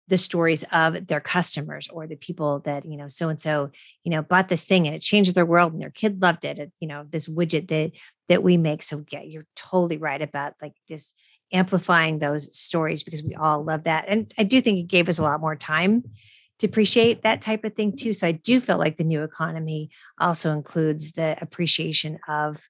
the 0.08 0.18
stories 0.18 0.64
of 0.72 1.06
their 1.06 1.20
customers 1.20 1.88
or 1.88 2.06
the 2.06 2.16
people 2.16 2.60
that 2.60 2.84
you 2.84 2.96
know 2.96 3.08
so 3.08 3.28
and 3.28 3.40
so 3.40 3.70
you 4.04 4.10
know 4.10 4.20
bought 4.20 4.48
this 4.48 4.64
thing 4.64 4.86
and 4.86 4.96
it 4.96 5.00
changed 5.00 5.34
their 5.34 5.46
world 5.46 5.72
and 5.72 5.80
their 5.80 5.90
kid 5.90 6.20
loved 6.20 6.44
it 6.44 6.58
it's 6.58 6.76
you 6.80 6.88
know 6.88 7.06
this 7.08 7.28
widget 7.28 7.68
that 7.68 7.92
that 8.28 8.42
we 8.42 8.56
make 8.56 8.82
so 8.82 9.04
yeah 9.10 9.22
you're 9.22 9.46
totally 9.54 9.96
right 9.96 10.20
about 10.20 10.54
like 10.60 10.74
this 10.88 11.14
amplifying 11.52 12.18
those 12.18 12.56
stories 12.56 13.02
because 13.02 13.22
we 13.22 13.34
all 13.34 13.62
love 13.62 13.84
that 13.84 14.04
and 14.08 14.32
i 14.38 14.42
do 14.42 14.60
think 14.60 14.78
it 14.78 14.88
gave 14.88 15.08
us 15.08 15.18
a 15.18 15.22
lot 15.22 15.40
more 15.40 15.56
time 15.56 16.02
to 16.58 16.66
appreciate 16.66 17.22
that 17.22 17.40
type 17.40 17.64
of 17.64 17.74
thing 17.74 17.94
too 17.94 18.12
so 18.12 18.26
i 18.26 18.32
do 18.32 18.60
feel 18.60 18.78
like 18.78 18.96
the 18.96 19.04
new 19.04 19.22
economy 19.22 19.90
also 20.18 20.50
includes 20.50 21.12
the 21.12 21.36
appreciation 21.40 22.18
of 22.28 22.68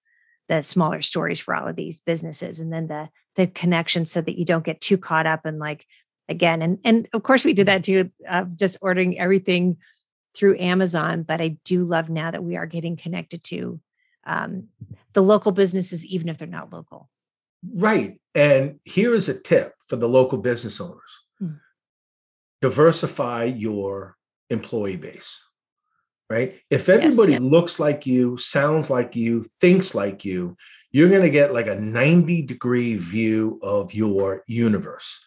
the 0.49 0.63
smaller 0.63 1.03
stories 1.03 1.41
for 1.41 1.55
all 1.55 1.69
of 1.69 1.77
these 1.77 2.01
businesses 2.01 2.59
and 2.59 2.73
then 2.73 2.87
the 2.89 3.09
the 3.35 3.47
connection 3.47 4.05
so 4.05 4.21
that 4.21 4.39
you 4.39 4.45
don't 4.45 4.65
get 4.65 4.81
too 4.81 4.99
caught 4.99 5.27
up 5.27 5.47
in 5.47 5.59
like 5.59 5.87
again. 6.29 6.63
And 6.63 6.79
and 6.85 7.09
of 7.13 7.23
course 7.23 7.45
we 7.45 7.53
did 7.53 7.69
that 7.69 7.85
too, 7.85 8.11
uh, 8.29 8.45
just 8.57 8.77
ordering 8.81 9.19
everything 9.19 9.77
through 10.35 10.59
Amazon. 10.59 11.23
But 11.23 11.41
I 11.41 11.59
do 11.65 11.85
love 11.85 12.09
now 12.09 12.31
that 12.31 12.45
we 12.45 12.57
are 12.57 12.67
getting 12.67 12.97
connected 12.97 13.43
to 13.45 13.81
um, 14.25 14.69
the 15.13 15.23
local 15.23 15.53
businesses, 15.53 16.07
even 16.07 16.29
if 16.29 16.39
they're 16.39 16.49
not 16.49 16.73
local. 16.73 17.09
Right. 17.73 18.21
And 18.35 18.81
here 18.85 19.15
is 19.15 19.29
a 19.29 19.39
tip 19.39 19.75
for 19.89 19.97
the 19.97 20.09
local 20.09 20.39
business 20.39 20.81
owners: 20.81 21.21
hmm. 21.39 21.55
diversify 22.61 23.45
your 23.45 24.17
employee 24.51 24.97
base. 24.97 25.43
right? 26.31 26.59
If 26.71 26.89
everybody 26.89 27.33
yes, 27.33 27.41
looks 27.41 27.79
like 27.79 28.07
you, 28.07 28.37
sounds 28.39 28.89
like 28.89 29.15
you, 29.17 29.45
thinks 29.61 29.95
like 29.95 30.25
you, 30.25 30.57
you're 30.91 31.09
going 31.09 31.23
to 31.23 31.31
get 31.31 31.53
like 31.53 31.67
a 31.67 31.81
90 31.81 32.43
degree 32.43 32.97
view 32.97 33.59
of 33.63 33.93
your 33.93 34.43
universe. 34.47 35.21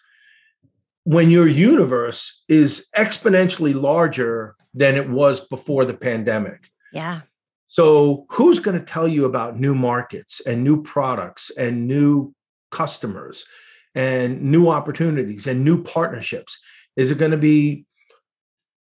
When 1.03 1.29
your 1.29 1.47
universe 1.47 2.43
is 2.47 2.87
exponentially 2.95 3.79
larger 3.79 4.55
than 4.73 4.95
it 4.95 5.09
was 5.09 5.39
before 5.39 5.85
the 5.85 5.93
pandemic. 5.93 6.69
Yeah. 6.91 7.21
So, 7.67 8.25
who's 8.29 8.59
going 8.59 8.79
to 8.79 8.85
tell 8.85 9.07
you 9.07 9.25
about 9.25 9.59
new 9.59 9.73
markets 9.73 10.41
and 10.45 10.63
new 10.63 10.83
products 10.83 11.51
and 11.57 11.87
new 11.87 12.33
customers 12.75 13.45
and 13.95 14.41
new 14.41 14.69
opportunities 14.69 15.47
and 15.47 15.63
new 15.63 15.81
partnerships? 15.81 16.59
Is 16.95 17.11
it 17.11 17.17
going 17.17 17.31
to 17.31 17.37
be 17.37 17.85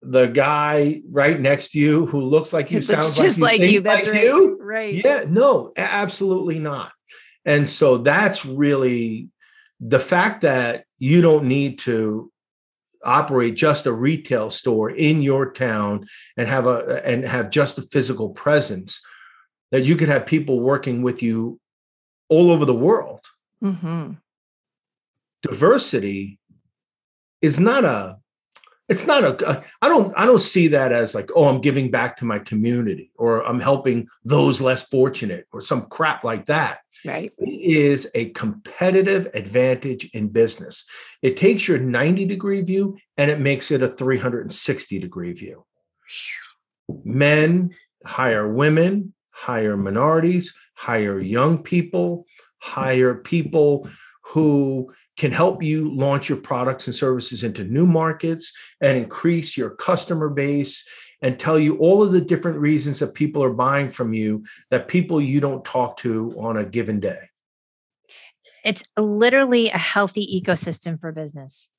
the 0.02 0.28
guy 0.28 1.02
right 1.10 1.40
next 1.40 1.72
to 1.72 1.80
you 1.80 2.06
who 2.06 2.22
looks 2.22 2.54
like 2.54 2.72
you, 2.72 2.82
sounds 2.82 3.16
just 3.16 3.40
like, 3.40 3.60
you, 3.60 3.66
like 3.66 3.74
you. 3.74 3.82
That's 3.82 4.06
like 4.06 4.16
right. 4.16 4.24
You? 4.24 4.58
Right. 4.62 4.94
Yeah, 4.94 5.26
no, 5.28 5.72
absolutely 5.78 6.60
not. 6.60 6.92
And 7.46 7.68
so 7.68 7.98
that's 7.98 8.46
really 8.46 9.30
the 9.80 10.00
fact 10.00 10.42
that 10.42 10.86
you 11.00 11.22
don't 11.22 11.46
need 11.46 11.80
to 11.80 12.32
operate 13.06 13.56
just 13.56 13.86
a 13.86 13.92
retail 13.92 14.50
store 14.50 14.90
in 14.90 15.22
your 15.22 15.52
town 15.52 16.06
and 16.38 16.48
have 16.48 16.68
a 16.68 17.06
and 17.06 17.26
have 17.26 17.50
just 17.50 17.78
a 17.78 17.82
physical 17.82 18.30
presence 18.30 19.02
that 19.72 19.84
you 19.84 19.96
could 19.96 20.08
have 20.08 20.26
people 20.26 20.62
working 20.62 21.02
with 21.02 21.22
you 21.22 21.60
all 22.30 22.52
over 22.52 22.64
the 22.64 22.74
world 22.74 23.20
mm-hmm. 23.64 24.14
diversity 25.42 26.40
is 27.42 27.60
not 27.60 27.84
a 27.86 28.18
it's 28.90 29.08
not 29.08 29.24
a 29.24 29.64
i 29.82 29.88
don't 29.88 30.14
i 30.18 30.26
don't 30.26 30.42
see 30.42 30.68
that 30.68 30.92
as 30.92 31.16
like 31.16 31.30
oh 31.36 31.48
i'm 31.48 31.62
giving 31.62 31.90
back 31.90 32.18
to 32.18 32.26
my 32.26 32.38
community 32.40 33.12
or 33.16 33.42
i'm 33.48 33.60
helping 33.60 34.08
those 34.26 34.60
less 34.60 34.84
fortunate 34.84 35.48
or 35.52 35.62
some 35.62 35.84
crap 35.84 36.24
like 36.24 36.46
that. 36.48 36.80
Right. 37.06 37.34
It 37.38 37.62
is 37.62 38.10
a 38.16 38.30
competitive 38.30 39.28
advantage 39.34 40.10
in 40.14 40.30
business. 40.30 40.86
It 41.22 41.36
takes 41.36 41.68
your 41.68 41.78
90 41.78 42.26
degree 42.26 42.62
view 42.62 42.98
and 43.18 43.30
it 43.30 43.40
makes 43.40 43.72
it 43.72 43.84
a 43.84 43.90
360 43.90 45.00
degree 45.00 45.34
view. 45.34 45.66
Men 47.04 47.72
hire 48.06 48.52
women 48.52 49.14
hire 49.32 49.76
minorities 49.76 50.54
hire 50.76 51.20
young 51.20 51.62
people 51.64 52.26
hire 52.64 53.16
people 53.16 53.90
who 54.24 54.94
can 55.18 55.32
help 55.32 55.62
you 55.62 55.94
launch 55.94 56.30
your 56.30 56.38
products 56.38 56.88
and 56.88 56.96
services 56.96 57.44
into 57.44 57.64
new 57.66 57.86
markets 57.86 58.54
and 58.82 58.98
increase 58.98 59.58
your 59.58 59.72
customer 59.72 60.30
base 60.30 60.88
and 61.22 61.40
tell 61.40 61.60
you 61.60 61.78
all 61.78 62.02
of 62.02 62.14
the 62.14 62.22
different 62.22 62.58
reasons 62.58 63.00
that 63.00 63.14
people 63.14 63.44
are 63.44 63.54
buying 63.54 63.90
from 63.90 64.14
you 64.14 64.46
that 64.72 64.88
people 64.88 65.22
you 65.22 65.40
don't 65.40 65.66
talk 65.66 65.98
to 65.98 66.34
on 66.40 66.58
a 66.58 66.66
given 66.66 67.00
day. 67.00 67.20
It's 68.64 68.84
literally 68.98 69.70
a 69.70 69.78
healthy 69.78 70.42
ecosystem 70.42 71.00
for 71.00 71.12
business. 71.12 71.70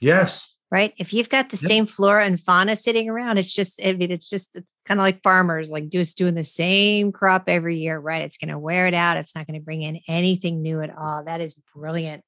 Yes. 0.00 0.54
Right. 0.76 0.92
If 0.98 1.14
you've 1.14 1.30
got 1.30 1.48
the 1.48 1.56
yep. 1.56 1.68
same 1.68 1.86
flora 1.86 2.26
and 2.26 2.38
fauna 2.38 2.76
sitting 2.76 3.08
around, 3.08 3.38
it's 3.38 3.54
just, 3.54 3.80
I 3.82 3.94
mean, 3.94 4.10
it's 4.10 4.28
just, 4.28 4.54
it's 4.56 4.78
kind 4.84 5.00
of 5.00 5.04
like 5.04 5.22
farmers, 5.22 5.70
like 5.70 5.88
just 5.88 6.18
doing 6.18 6.34
the 6.34 6.44
same 6.44 7.12
crop 7.12 7.44
every 7.48 7.78
year, 7.78 7.98
right? 7.98 8.20
It's 8.20 8.36
going 8.36 8.50
to 8.50 8.58
wear 8.58 8.86
it 8.86 8.92
out. 8.92 9.16
It's 9.16 9.34
not 9.34 9.46
going 9.46 9.58
to 9.58 9.64
bring 9.64 9.80
in 9.80 10.00
anything 10.06 10.60
new 10.60 10.82
at 10.82 10.94
all. 10.94 11.24
That 11.24 11.40
is 11.40 11.58
brilliant. 11.74 12.24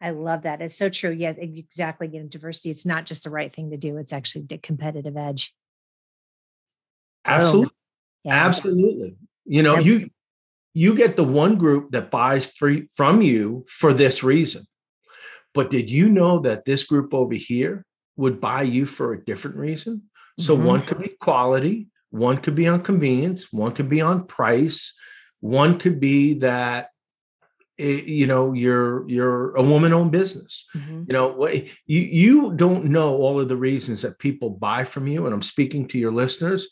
I 0.00 0.10
love 0.10 0.42
that. 0.42 0.62
It's 0.62 0.76
so 0.76 0.88
true. 0.88 1.10
Yeah, 1.10 1.30
exactly. 1.30 2.08
You 2.12 2.20
know, 2.20 2.28
diversity, 2.28 2.70
it's 2.70 2.86
not 2.86 3.04
just 3.04 3.24
the 3.24 3.30
right 3.30 3.50
thing 3.50 3.72
to 3.72 3.76
do, 3.76 3.96
it's 3.96 4.12
actually 4.12 4.42
the 4.42 4.58
competitive 4.58 5.16
edge. 5.16 5.52
Absolutely. 7.24 7.74
Yeah. 8.22 8.46
Absolutely. 8.46 9.16
You 9.44 9.64
know, 9.64 9.76
you 9.80 10.08
you 10.72 10.94
get 10.94 11.16
the 11.16 11.24
one 11.24 11.56
group 11.56 11.90
that 11.90 12.12
buys 12.12 12.46
free 12.46 12.86
from 12.94 13.22
you 13.22 13.66
for 13.68 13.92
this 13.92 14.22
reason. 14.22 14.68
But 15.52 15.72
did 15.72 15.90
you 15.90 16.08
know 16.08 16.38
that 16.42 16.64
this 16.64 16.84
group 16.84 17.12
over 17.12 17.34
here 17.34 17.84
would 18.18 18.40
buy 18.40 18.62
you 18.62 18.84
for 18.84 19.14
a 19.14 19.24
different 19.24 19.56
reason? 19.56 20.02
So 20.38 20.54
mm-hmm. 20.54 20.66
one 20.66 20.82
could 20.82 21.00
be 21.00 21.08
quality, 21.08 21.88
one 22.10 22.36
could 22.38 22.54
be 22.54 22.68
on 22.68 22.82
convenience, 22.82 23.52
one 23.52 23.72
could 23.72 23.88
be 23.88 24.00
on 24.00 24.26
price, 24.26 24.94
one 25.40 25.78
could 25.78 25.98
be 26.00 26.34
that 26.34 26.90
you 27.78 28.26
know 28.26 28.52
you're 28.52 29.08
you're 29.08 29.54
a 29.54 29.62
woman 29.62 29.92
owned 29.92 30.10
business 30.10 30.66
mm-hmm. 30.74 31.04
you 31.06 31.12
know 31.12 31.46
you 31.46 31.70
you 32.00 32.52
don't 32.56 32.84
know 32.84 33.14
all 33.14 33.38
of 33.38 33.48
the 33.48 33.56
reasons 33.56 34.02
that 34.02 34.18
people 34.18 34.50
buy 34.50 34.82
from 34.82 35.06
you 35.06 35.26
and 35.26 35.32
i'm 35.32 35.42
speaking 35.42 35.86
to 35.86 35.96
your 35.96 36.10
listeners 36.10 36.66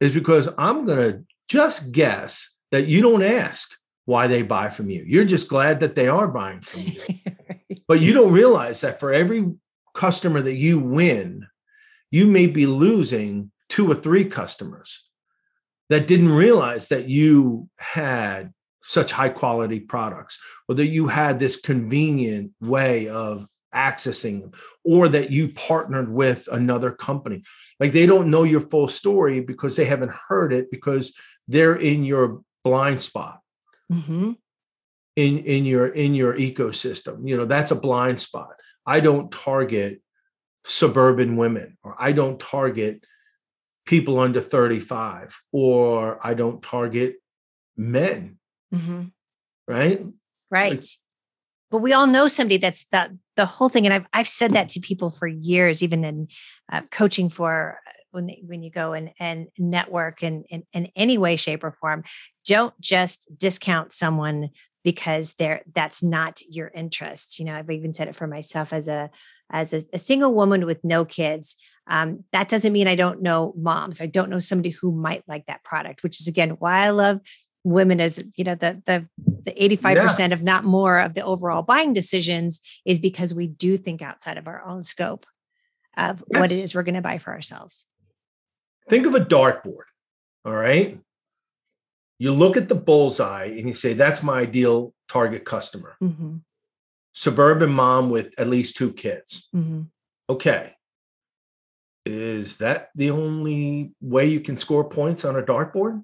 is 0.00 0.12
because 0.12 0.50
i'm 0.58 0.84
going 0.84 0.98
to 0.98 1.24
just 1.48 1.90
guess 1.90 2.54
that 2.70 2.86
you 2.86 3.00
don't 3.00 3.22
ask 3.22 3.74
why 4.04 4.26
they 4.26 4.42
buy 4.42 4.68
from 4.68 4.90
you 4.90 5.02
you're 5.06 5.24
just 5.24 5.48
glad 5.48 5.80
that 5.80 5.94
they 5.94 6.06
are 6.06 6.28
buying 6.28 6.60
from 6.60 6.82
you 6.82 7.00
but 7.88 8.00
you 8.00 8.12
don't 8.12 8.32
realize 8.32 8.82
that 8.82 9.00
for 9.00 9.10
every 9.10 9.50
customer 9.94 10.40
that 10.40 10.54
you 10.54 10.78
win 10.78 11.46
you 12.12 12.26
may 12.26 12.46
be 12.46 12.66
losing 12.66 13.50
two 13.68 13.90
or 13.90 13.94
three 13.94 14.24
customers 14.24 15.02
that 15.88 16.06
didn't 16.06 16.32
realize 16.32 16.88
that 16.88 17.08
you 17.08 17.68
had 17.76 18.52
such 18.82 19.12
high 19.12 19.28
quality 19.28 19.80
products 19.80 20.38
or 20.68 20.74
that 20.74 20.86
you 20.86 21.08
had 21.08 21.38
this 21.38 21.56
convenient 21.56 22.52
way 22.60 23.08
of 23.08 23.46
accessing 23.74 24.42
them 24.42 24.52
or 24.84 25.08
that 25.08 25.30
you 25.30 25.48
partnered 25.48 26.12
with 26.12 26.48
another 26.52 26.90
company. 26.90 27.42
Like 27.80 27.92
they 27.92 28.06
don't 28.06 28.30
know 28.30 28.42
your 28.42 28.60
full 28.60 28.88
story 28.88 29.40
because 29.40 29.76
they 29.76 29.86
haven't 29.86 30.12
heard 30.28 30.52
it 30.52 30.70
because 30.70 31.14
they're 31.48 31.76
in 31.76 32.04
your 32.04 32.42
blind 32.64 33.02
spot. 33.02 33.40
Mm-hmm. 33.90 34.32
in 35.16 35.38
in 35.40 35.66
your 35.66 35.88
in 35.88 36.14
your 36.14 36.34
ecosystem. 36.34 37.28
You 37.28 37.36
know 37.36 37.44
that's 37.44 37.72
a 37.72 37.76
blind 37.76 38.20
spot 38.20 38.54
i 38.86 39.00
don't 39.00 39.30
target 39.32 40.00
suburban 40.64 41.36
women 41.36 41.76
or 41.82 41.94
i 41.98 42.12
don't 42.12 42.38
target 42.38 43.04
people 43.84 44.20
under 44.20 44.40
35 44.40 45.40
or 45.52 46.24
i 46.24 46.34
don't 46.34 46.62
target 46.62 47.16
men 47.76 48.38
Mm-hmm. 48.72 49.02
Right. 49.68 50.04
Right. 50.50 50.70
Like, 50.72 50.84
but 51.70 51.78
we 51.78 51.92
all 51.92 52.06
know 52.06 52.28
somebody 52.28 52.58
that's 52.58 52.84
that 52.92 53.10
the 53.36 53.46
whole 53.46 53.68
thing. 53.68 53.86
And 53.86 53.94
I've, 53.94 54.06
I've 54.12 54.28
said 54.28 54.52
that 54.52 54.68
to 54.70 54.80
people 54.80 55.10
for 55.10 55.26
years, 55.26 55.82
even 55.82 56.04
in 56.04 56.28
uh, 56.70 56.82
coaching 56.90 57.28
for 57.28 57.78
uh, 57.86 57.92
when 58.10 58.26
they, 58.26 58.42
when 58.44 58.62
you 58.62 58.70
go 58.70 58.92
and, 58.92 59.10
and 59.18 59.48
network 59.56 60.22
in, 60.22 60.44
in, 60.50 60.64
in 60.74 60.88
any 60.94 61.16
way, 61.16 61.36
shape 61.36 61.64
or 61.64 61.72
form, 61.72 62.04
don't 62.46 62.78
just 62.78 63.30
discount 63.38 63.94
someone 63.94 64.50
because 64.84 65.34
they're 65.34 65.62
that's 65.74 66.02
not 66.02 66.40
your 66.48 66.68
interest. 66.68 67.38
You 67.38 67.46
know, 67.46 67.54
I've 67.54 67.70
even 67.70 67.94
said 67.94 68.08
it 68.08 68.16
for 68.16 68.26
myself 68.26 68.72
as 68.72 68.88
a 68.88 69.10
as 69.50 69.72
a, 69.72 69.82
a 69.92 69.98
single 69.98 70.34
woman 70.34 70.66
with 70.66 70.82
no 70.82 71.04
kids. 71.04 71.56
Um, 71.86 72.24
that 72.32 72.48
doesn't 72.48 72.72
mean 72.72 72.88
I 72.88 72.96
don't 72.96 73.22
know 73.22 73.52
moms. 73.56 74.00
I 74.00 74.06
don't 74.06 74.30
know 74.30 74.40
somebody 74.40 74.70
who 74.70 74.92
might 74.92 75.24
like 75.28 75.46
that 75.46 75.64
product, 75.64 76.02
which 76.02 76.20
is 76.20 76.28
again 76.28 76.50
why 76.50 76.84
I 76.86 76.90
love 76.90 77.20
women 77.64 78.00
as 78.00 78.24
you 78.36 78.44
know 78.44 78.54
the 78.54 78.82
the 78.86 79.06
the 79.44 79.52
85% 79.52 80.18
yeah. 80.18 80.26
of 80.26 80.42
not 80.42 80.64
more 80.64 80.98
of 80.98 81.14
the 81.14 81.24
overall 81.24 81.62
buying 81.62 81.92
decisions 81.92 82.60
is 82.84 82.98
because 82.98 83.34
we 83.34 83.48
do 83.48 83.76
think 83.76 84.02
outside 84.02 84.36
of 84.36 84.46
our 84.46 84.64
own 84.64 84.82
scope 84.82 85.26
of 85.96 86.24
yes. 86.30 86.40
what 86.40 86.52
it 86.52 86.58
is 86.58 86.74
we're 86.74 86.82
going 86.82 86.94
to 86.94 87.00
buy 87.00 87.18
for 87.18 87.32
ourselves 87.32 87.86
think 88.88 89.06
of 89.06 89.14
a 89.14 89.20
dartboard 89.20 89.84
all 90.44 90.54
right 90.54 90.98
you 92.22 92.32
look 92.32 92.56
at 92.56 92.68
the 92.68 92.74
bullseye 92.74 93.44
and 93.44 93.66
you 93.68 93.74
say 93.74 93.94
that's 93.94 94.22
my 94.22 94.40
ideal 94.40 94.94
target 95.08 95.44
customer 95.44 95.96
mm-hmm. 96.02 96.36
suburban 97.12 97.72
mom 97.72 98.10
with 98.10 98.34
at 98.38 98.48
least 98.48 98.76
two 98.76 98.92
kids 98.92 99.48
mm-hmm. 99.54 99.82
okay 100.28 100.74
is 102.04 102.56
that 102.58 102.90
the 102.94 103.10
only 103.10 103.92
way 104.00 104.26
you 104.26 104.40
can 104.40 104.56
score 104.56 104.84
points 104.84 105.24
on 105.24 105.36
a 105.36 105.42
dartboard 105.42 106.02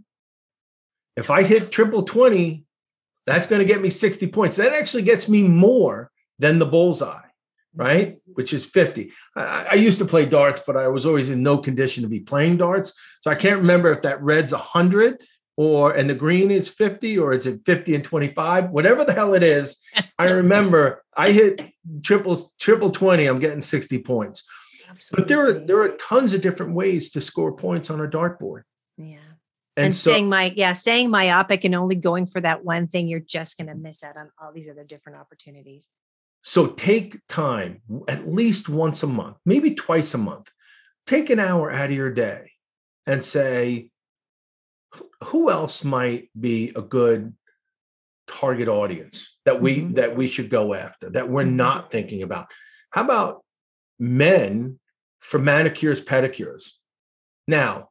if 1.19 1.33
I 1.33 1.43
hit 1.43 1.73
triple 1.73 2.05
20, 2.05 2.65
that's 3.27 3.49
going 3.49 3.59
to 3.59 3.67
get 3.67 3.83
me 3.83 3.91
60 3.91 4.29
points. 4.29 4.57
That 4.57 4.73
actually 4.73 5.03
gets 5.03 5.29
me 5.29 5.43
more 5.43 6.13
than 6.39 6.61
the 6.61 6.65
bullseye, 6.65 7.27
right? 7.75 8.19
Which 8.27 8.53
is 8.53 8.65
50. 8.65 9.11
I, 9.35 9.67
I, 9.73 9.75
used 9.75 9.99
to 9.99 10.05
play 10.05 10.27
darts, 10.27 10.63
but 10.65 10.77
I 10.77 10.87
was 10.87 11.07
always 11.07 11.29
in 11.29 11.43
no 11.43 11.59
condition 11.59 12.05
to 12.05 12.09
be 12.09 12.21
playing 12.21 12.59
darts. 12.59 12.95
So 13.23 13.33
I 13.33 13.35
can't 13.35 13.59
remember 13.59 13.93
if 13.93 14.03
that 14.03 14.23
red's 14.23 14.53
100 14.53 15.21
or 15.59 15.92
and 15.92 16.09
the 16.09 16.14
green 16.14 16.53
is 16.53 16.68
50 16.68 17.18
or 17.18 17.33
is 17.33 17.44
it 17.44 17.62
50 17.66 17.97
and 17.97 18.05
25 18.05 18.71
whatever 18.71 19.05
the 19.05 19.12
hell 19.12 19.35
it 19.35 19.42
is 19.42 19.79
i 20.16 20.25
remember 20.31 21.03
i 21.16 21.33
hit 21.33 21.61
triple 22.03 22.38
triple 22.61 22.90
20 22.90 23.27
i'm 23.27 23.40
getting 23.40 23.61
60 23.61 23.99
points. 23.99 24.44
Absolutely. 24.88 25.23
but 25.23 25.29
there 25.29 25.47
are 25.47 25.53
there 25.53 25.81
are 25.83 25.97
tons 25.97 26.33
of 26.33 26.40
different 26.40 26.75
ways 26.75 27.11
to 27.11 27.21
score 27.21 27.55
points 27.55 27.90
on 27.90 28.01
a 28.01 28.07
dartboard. 28.07 28.62
Yeah. 28.97 29.16
And, 29.77 29.87
and 29.87 29.94
so, 29.94 30.11
staying 30.11 30.29
my 30.29 30.53
yeah 30.57 30.73
staying 30.73 31.11
myopic 31.11 31.64
and 31.64 31.75
only 31.75 31.97
going 31.97 32.25
for 32.25 32.40
that 32.40 32.64
one 32.64 32.87
thing 32.87 33.07
you're 33.07 33.21
just 33.21 33.59
going 33.59 33.68
to 33.68 33.75
miss 33.75 34.03
out 34.03 34.16
on 34.16 34.31
all 34.40 34.53
these 34.53 34.68
other 34.68 34.85
different 34.85 35.18
opportunities. 35.18 35.88
So 36.42 36.68
take 36.68 37.18
time 37.29 37.83
at 38.07 38.29
least 38.29 38.68
once 38.68 39.03
a 39.03 39.07
month 39.07 39.37
maybe 39.44 39.75
twice 39.75 40.14
a 40.14 40.18
month. 40.18 40.51
Take 41.07 41.31
an 41.31 41.38
hour 41.38 41.71
out 41.71 41.90
of 41.90 41.97
your 41.97 42.12
day 42.12 42.53
and 43.07 43.25
say, 43.25 43.90
who 45.24 45.51
else 45.51 45.85
might 45.85 46.31
be 46.38 46.72
a 46.74 46.83
good 46.83 47.35
target 48.29 48.68
audience 48.68 49.37
that 49.44 49.61
we 49.61 49.79
mm-hmm. 49.79 49.94
that 49.94 50.16
we 50.16 50.29
should 50.29 50.51
go 50.51 50.74
after 50.74 51.11
that 51.11 51.29
we're 51.29 51.44
mm-hmm. 51.44 51.57
not 51.57 51.90
thinking 51.90 52.22
about? 52.22 52.46
How 52.90 53.05
about 53.05 53.44
men 53.98 54.79
for 55.20 55.38
manicures 55.38 56.03
pedicures? 56.03 56.70
Now 57.46 57.90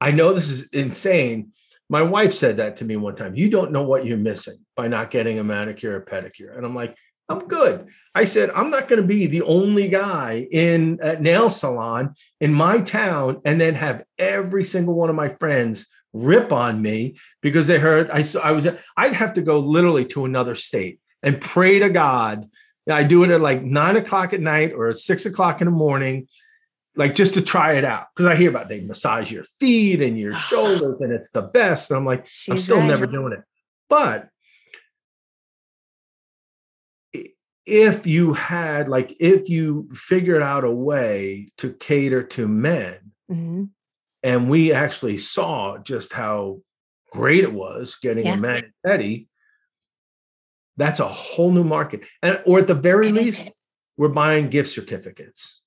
i 0.00 0.10
know 0.10 0.32
this 0.32 0.50
is 0.50 0.68
insane. 0.68 1.52
My 1.90 2.02
wife 2.02 2.32
said 2.34 2.56
that 2.56 2.78
to 2.78 2.84
me 2.84 2.96
one 2.96 3.16
time 3.16 3.34
you 3.34 3.50
don't 3.50 3.72
know 3.72 3.82
what 3.82 4.06
you're 4.06 4.16
missing 4.16 4.58
by 4.76 4.88
not 4.88 5.10
getting 5.10 5.38
a 5.38 5.44
manicure 5.44 5.96
or 5.96 6.00
pedicure. 6.04 6.56
And 6.56 6.64
i'm 6.64 6.74
like 6.74 6.96
i'm 7.28 7.48
good. 7.48 7.88
I 8.14 8.26
said 8.26 8.50
i'm 8.50 8.70
not 8.70 8.88
going 8.88 9.00
to 9.00 9.08
be 9.08 9.26
the 9.26 9.42
only 9.42 9.88
guy 9.88 10.46
in 10.50 10.98
a 11.02 11.18
nail 11.18 11.50
salon 11.50 12.14
in 12.40 12.52
my 12.52 12.80
town 12.80 13.40
and 13.44 13.60
then 13.60 13.74
have 13.74 14.04
every 14.18 14.64
single 14.64 14.94
one 14.94 15.10
of 15.10 15.16
my 15.16 15.28
friends 15.28 15.86
rip 16.14 16.52
on 16.52 16.80
me 16.80 17.16
because 17.42 17.66
they 17.66 17.78
heard 17.78 18.10
I 18.10 18.24
I 18.42 18.52
was 18.52 18.66
I'd 18.96 19.12
have 19.12 19.34
to 19.34 19.42
go 19.42 19.58
literally 19.58 20.06
to 20.06 20.24
another 20.24 20.54
state 20.54 21.00
and 21.22 21.40
pray 21.40 21.80
to 21.80 21.90
God. 21.90 22.48
I 22.88 23.02
do 23.02 23.24
it 23.24 23.30
at 23.30 23.40
like 23.40 23.62
nine 23.62 23.96
o'clock 23.96 24.32
at 24.32 24.40
night 24.40 24.72
or 24.74 24.92
six 24.94 25.26
o'clock 25.26 25.60
in 25.60 25.66
the 25.66 25.72
morning, 25.72 26.28
like 26.96 27.14
just 27.14 27.34
to 27.34 27.42
try 27.42 27.74
it 27.74 27.84
out. 27.84 28.06
Because 28.14 28.26
I 28.26 28.36
hear 28.36 28.50
about 28.50 28.68
they 28.68 28.80
massage 28.80 29.30
your 29.30 29.44
feet 29.58 30.00
and 30.00 30.18
your 30.18 30.36
shoulders 30.50 31.00
and 31.00 31.12
it's 31.12 31.30
the 31.30 31.42
best. 31.42 31.90
And 31.90 31.98
I'm 31.98 32.06
like, 32.06 32.26
She's 32.26 32.52
I'm 32.52 32.60
still 32.60 32.78
right. 32.78 32.86
never 32.86 33.06
doing 33.06 33.32
it. 33.32 33.42
But 33.88 34.28
if 37.66 38.06
you 38.06 38.34
had 38.34 38.88
like 38.88 39.16
if 39.18 39.48
you 39.48 39.88
figured 39.92 40.42
out 40.42 40.64
a 40.64 40.70
way 40.70 41.48
to 41.58 41.72
cater 41.72 42.22
to 42.22 42.46
men 42.46 43.12
mm-hmm. 43.30 43.64
And 44.24 44.48
we 44.48 44.72
actually 44.72 45.18
saw 45.18 45.76
just 45.78 46.12
how 46.12 46.62
great 47.12 47.44
it 47.44 47.52
was 47.52 47.96
getting 48.00 48.26
yeah. 48.26 48.34
a 48.34 48.36
mani 48.38 48.64
pedi. 48.84 49.26
That's 50.76 50.98
a 50.98 51.06
whole 51.06 51.52
new 51.52 51.62
market. 51.62 52.00
And 52.22 52.42
or 52.46 52.58
at 52.58 52.66
the 52.66 52.74
very 52.74 53.12
least, 53.12 53.44
we're 53.96 54.08
buying 54.08 54.48
gift 54.48 54.70
certificates. 54.70 55.60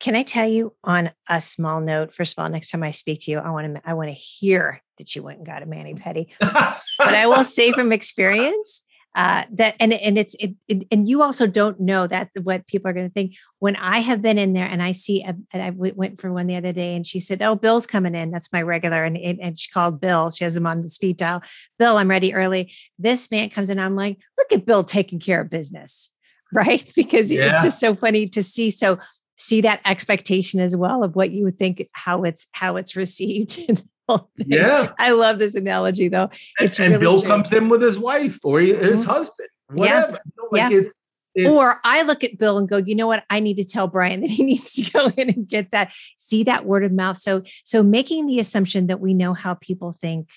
Can 0.00 0.14
I 0.14 0.22
tell 0.22 0.48
you 0.48 0.72
on 0.84 1.10
a 1.28 1.40
small 1.40 1.80
note? 1.80 2.14
First 2.14 2.32
of 2.32 2.42
all, 2.42 2.48
next 2.48 2.70
time 2.70 2.82
I 2.82 2.92
speak 2.92 3.22
to 3.22 3.32
you, 3.32 3.38
I 3.38 3.50
want 3.50 3.74
to 3.74 3.82
I 3.84 3.94
want 3.94 4.08
to 4.08 4.14
hear 4.14 4.80
that 4.98 5.16
you 5.16 5.24
went 5.24 5.38
and 5.38 5.46
got 5.46 5.62
a 5.62 5.66
mani 5.66 5.94
pedi. 5.94 6.28
but 6.40 7.14
I 7.14 7.26
will 7.26 7.44
say 7.44 7.72
from 7.72 7.90
experience, 7.90 8.82
uh, 9.14 9.44
that 9.52 9.76
and 9.78 9.92
and 9.92 10.18
it's 10.18 10.34
it, 10.40 10.54
it, 10.66 10.86
and 10.90 11.08
you 11.08 11.22
also 11.22 11.46
don't 11.46 11.78
know 11.78 12.06
that 12.06 12.30
what 12.42 12.66
people 12.66 12.90
are 12.90 12.92
going 12.92 13.06
to 13.06 13.12
think. 13.12 13.34
When 13.60 13.76
I 13.76 14.00
have 14.00 14.20
been 14.20 14.38
in 14.38 14.54
there 14.54 14.66
and 14.66 14.82
I 14.82 14.92
see 14.92 15.22
a, 15.22 15.36
and 15.52 15.62
I 15.62 15.70
went 15.70 16.20
for 16.20 16.32
one 16.32 16.48
the 16.48 16.56
other 16.56 16.72
day 16.72 16.96
and 16.96 17.06
she 17.06 17.20
said 17.20 17.40
oh 17.40 17.54
Bill's 17.54 17.86
coming 17.86 18.14
in. 18.14 18.32
That's 18.32 18.52
my 18.52 18.62
regular 18.62 19.04
and 19.04 19.16
and 19.16 19.58
she 19.58 19.70
called 19.70 20.00
Bill. 20.00 20.30
She 20.30 20.44
has 20.44 20.56
him 20.56 20.66
on 20.66 20.82
the 20.82 20.88
speed 20.88 21.16
dial. 21.16 21.42
Bill 21.78 21.96
I'm 21.96 22.10
ready 22.10 22.34
early. 22.34 22.72
This 22.98 23.30
man 23.30 23.50
comes 23.50 23.70
in 23.70 23.78
I'm 23.78 23.94
like 23.94 24.18
look 24.36 24.52
at 24.52 24.66
Bill 24.66 24.82
taking 24.82 25.20
care 25.20 25.40
of 25.40 25.50
business. 25.50 26.10
Right? 26.52 26.88
Because 26.94 27.32
yeah. 27.32 27.50
it's 27.50 27.62
just 27.64 27.80
so 27.80 27.96
funny 27.96 28.28
to 28.28 28.40
see 28.40 28.70
so 28.70 29.00
see 29.36 29.60
that 29.62 29.80
expectation 29.84 30.60
as 30.60 30.76
well 30.76 31.02
of 31.02 31.16
what 31.16 31.32
you 31.32 31.42
would 31.42 31.58
think 31.58 31.88
how 31.92 32.22
it's 32.22 32.46
how 32.52 32.76
it's 32.76 32.94
received 32.94 33.58
Yeah. 34.36 34.92
I 34.98 35.10
love 35.12 35.38
this 35.38 35.54
analogy 35.54 36.08
though. 36.08 36.30
It's 36.60 36.78
and, 36.78 36.94
and 36.94 37.02
really 37.02 37.16
Bill 37.16 37.20
true. 37.20 37.30
comes 37.30 37.52
in 37.52 37.68
with 37.68 37.82
his 37.82 37.98
wife 37.98 38.38
or 38.44 38.60
his 38.60 38.76
mm-hmm. 38.76 39.10
husband, 39.10 39.48
whatever. 39.70 40.12
Yeah. 40.12 40.18
You 40.24 40.32
know, 40.36 40.48
like 40.50 40.70
yeah. 40.70 40.78
It's, 40.78 40.94
it's, 41.34 41.48
or 41.48 41.80
I 41.84 42.02
look 42.02 42.22
at 42.22 42.38
Bill 42.38 42.58
and 42.58 42.68
go, 42.68 42.76
you 42.76 42.94
know 42.94 43.08
what? 43.08 43.24
I 43.28 43.40
need 43.40 43.56
to 43.56 43.64
tell 43.64 43.88
Brian 43.88 44.20
that 44.20 44.30
he 44.30 44.42
needs 44.44 44.74
to 44.74 44.90
go 44.92 45.08
in 45.16 45.30
and 45.30 45.48
get 45.48 45.72
that, 45.72 45.92
see 46.16 46.44
that 46.44 46.64
word 46.64 46.84
of 46.84 46.92
mouth. 46.92 47.18
So, 47.18 47.42
so 47.64 47.82
making 47.82 48.26
the 48.26 48.38
assumption 48.38 48.86
that 48.86 49.00
we 49.00 49.14
know 49.14 49.34
how 49.34 49.54
people 49.54 49.92
think 49.92 50.28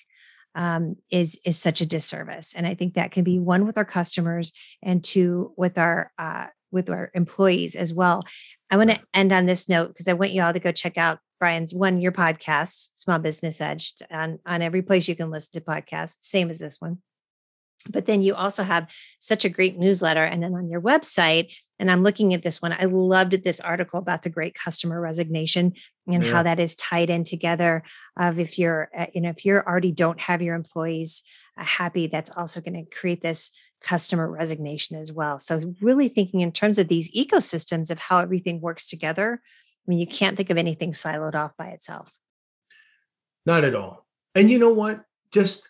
um, 0.56 0.96
is 1.12 1.40
is 1.46 1.56
such 1.56 1.82
a 1.82 1.86
disservice, 1.86 2.56
and 2.56 2.66
I 2.66 2.74
think 2.74 2.96
that 2.96 3.12
can 3.12 3.24
be 3.24 3.38
one 3.38 3.68
with 3.68 3.78
our 3.78 3.86
customers 3.86 4.52
and 4.82 5.04
two 5.04 5.54
with 5.56 5.78
our 5.78 6.12
uh, 6.18 6.48
with 6.72 6.90
our 6.90 7.12
employees 7.14 7.76
as 7.76 7.94
well. 7.94 8.24
I 8.72 8.78
want 8.78 8.90
to 8.90 9.00
end 9.14 9.32
on 9.32 9.46
this 9.46 9.70
note 9.70 9.90
because 9.90 10.08
I 10.08 10.14
want 10.14 10.32
you 10.32 10.42
all 10.42 10.54
to 10.54 10.60
go 10.60 10.72
check 10.72 10.98
out 10.98 11.20
Brian's 11.40 11.74
one 11.74 12.02
your 12.02 12.12
podcast, 12.12 12.90
Small 12.94 13.20
Business 13.20 13.62
Edge, 13.62 13.94
on, 14.10 14.40
on 14.46 14.62
every 14.62 14.82
place 14.82 15.08
you 15.08 15.16
can 15.16 15.32
listen 15.32 15.52
to 15.54 15.62
podcasts, 15.62 16.18
same 16.22 16.50
as 16.50 16.60
this 16.60 16.82
one. 16.82 17.00
But 17.90 18.06
then 18.06 18.22
you 18.22 18.36
also 18.36 18.64
have 18.64 18.90
such 19.20 19.46
a 19.46 19.50
great 19.50 19.78
newsletter. 19.78 20.24
And 20.24 20.44
then 20.44 20.54
on 20.54 20.70
your 20.70 20.82
website, 20.82 21.54
and 21.80 21.92
I'm 21.92 22.04
looking 22.04 22.34
at 22.34 22.42
this 22.42 22.62
one, 22.62 22.74
I 22.74 22.86
loved 22.86 23.44
this 23.44 23.60
article 23.60 24.00
about 24.00 24.24
the 24.24 24.30
great 24.30 24.56
customer 24.56 25.00
resignation 25.00 25.74
and 26.08 26.24
yeah. 26.24 26.32
how 26.32 26.44
that 26.44 26.60
is 26.60 26.76
tied 26.76 27.10
in 27.10 27.24
together. 27.24 27.84
Of 28.18 28.40
if 28.40 28.58
you're, 28.58 28.90
uh, 28.98 29.06
you 29.14 29.22
know, 29.22 29.30
if 29.30 29.46
you're 29.46 29.66
already 29.66 29.92
don't 29.92 30.20
have 30.20 30.42
your 30.42 30.56
employees 30.56 31.24
uh, 31.58 31.64
happy, 31.64 32.08
that's 32.08 32.32
also 32.32 32.62
going 32.62 32.84
to 32.84 32.96
create 32.96 33.22
this 33.22 33.52
customer 33.82 34.30
resignation 34.30 34.98
as 34.98 35.14
well. 35.14 35.40
So 35.40 35.76
really 35.80 36.10
thinking 36.10 36.42
in 36.42 36.52
terms 36.52 36.80
of 36.80 36.88
these 36.88 37.12
ecosystems 37.12 37.92
of 37.92 38.00
how 38.00 38.18
everything 38.18 38.60
works 38.60 38.88
together 38.88 39.42
mean, 39.90 40.00
you 40.00 40.08
can't 40.08 40.36
think 40.36 40.50
of 40.50 40.58
anything 40.58 40.92
siloed 40.92 41.36
off 41.36 41.56
by 41.58 41.68
itself. 41.68 42.18
Not 43.46 43.64
at 43.64 43.76
all. 43.76 44.06
And 44.36 44.50
you 44.50 44.60
know 44.60 44.74
what? 44.74 45.04
Just 45.32 45.68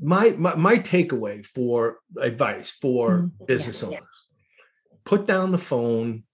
my 0.00 0.34
my, 0.36 0.54
my 0.54 0.76
takeaway 0.76 1.44
for 1.44 1.98
advice 2.18 2.70
for 2.70 3.10
mm-hmm. 3.10 3.44
business 3.44 3.82
yes, 3.82 3.84
owners: 3.84 3.98
yes. 4.00 5.00
put 5.04 5.26
down 5.26 5.52
the 5.52 5.58
phone, 5.58 6.24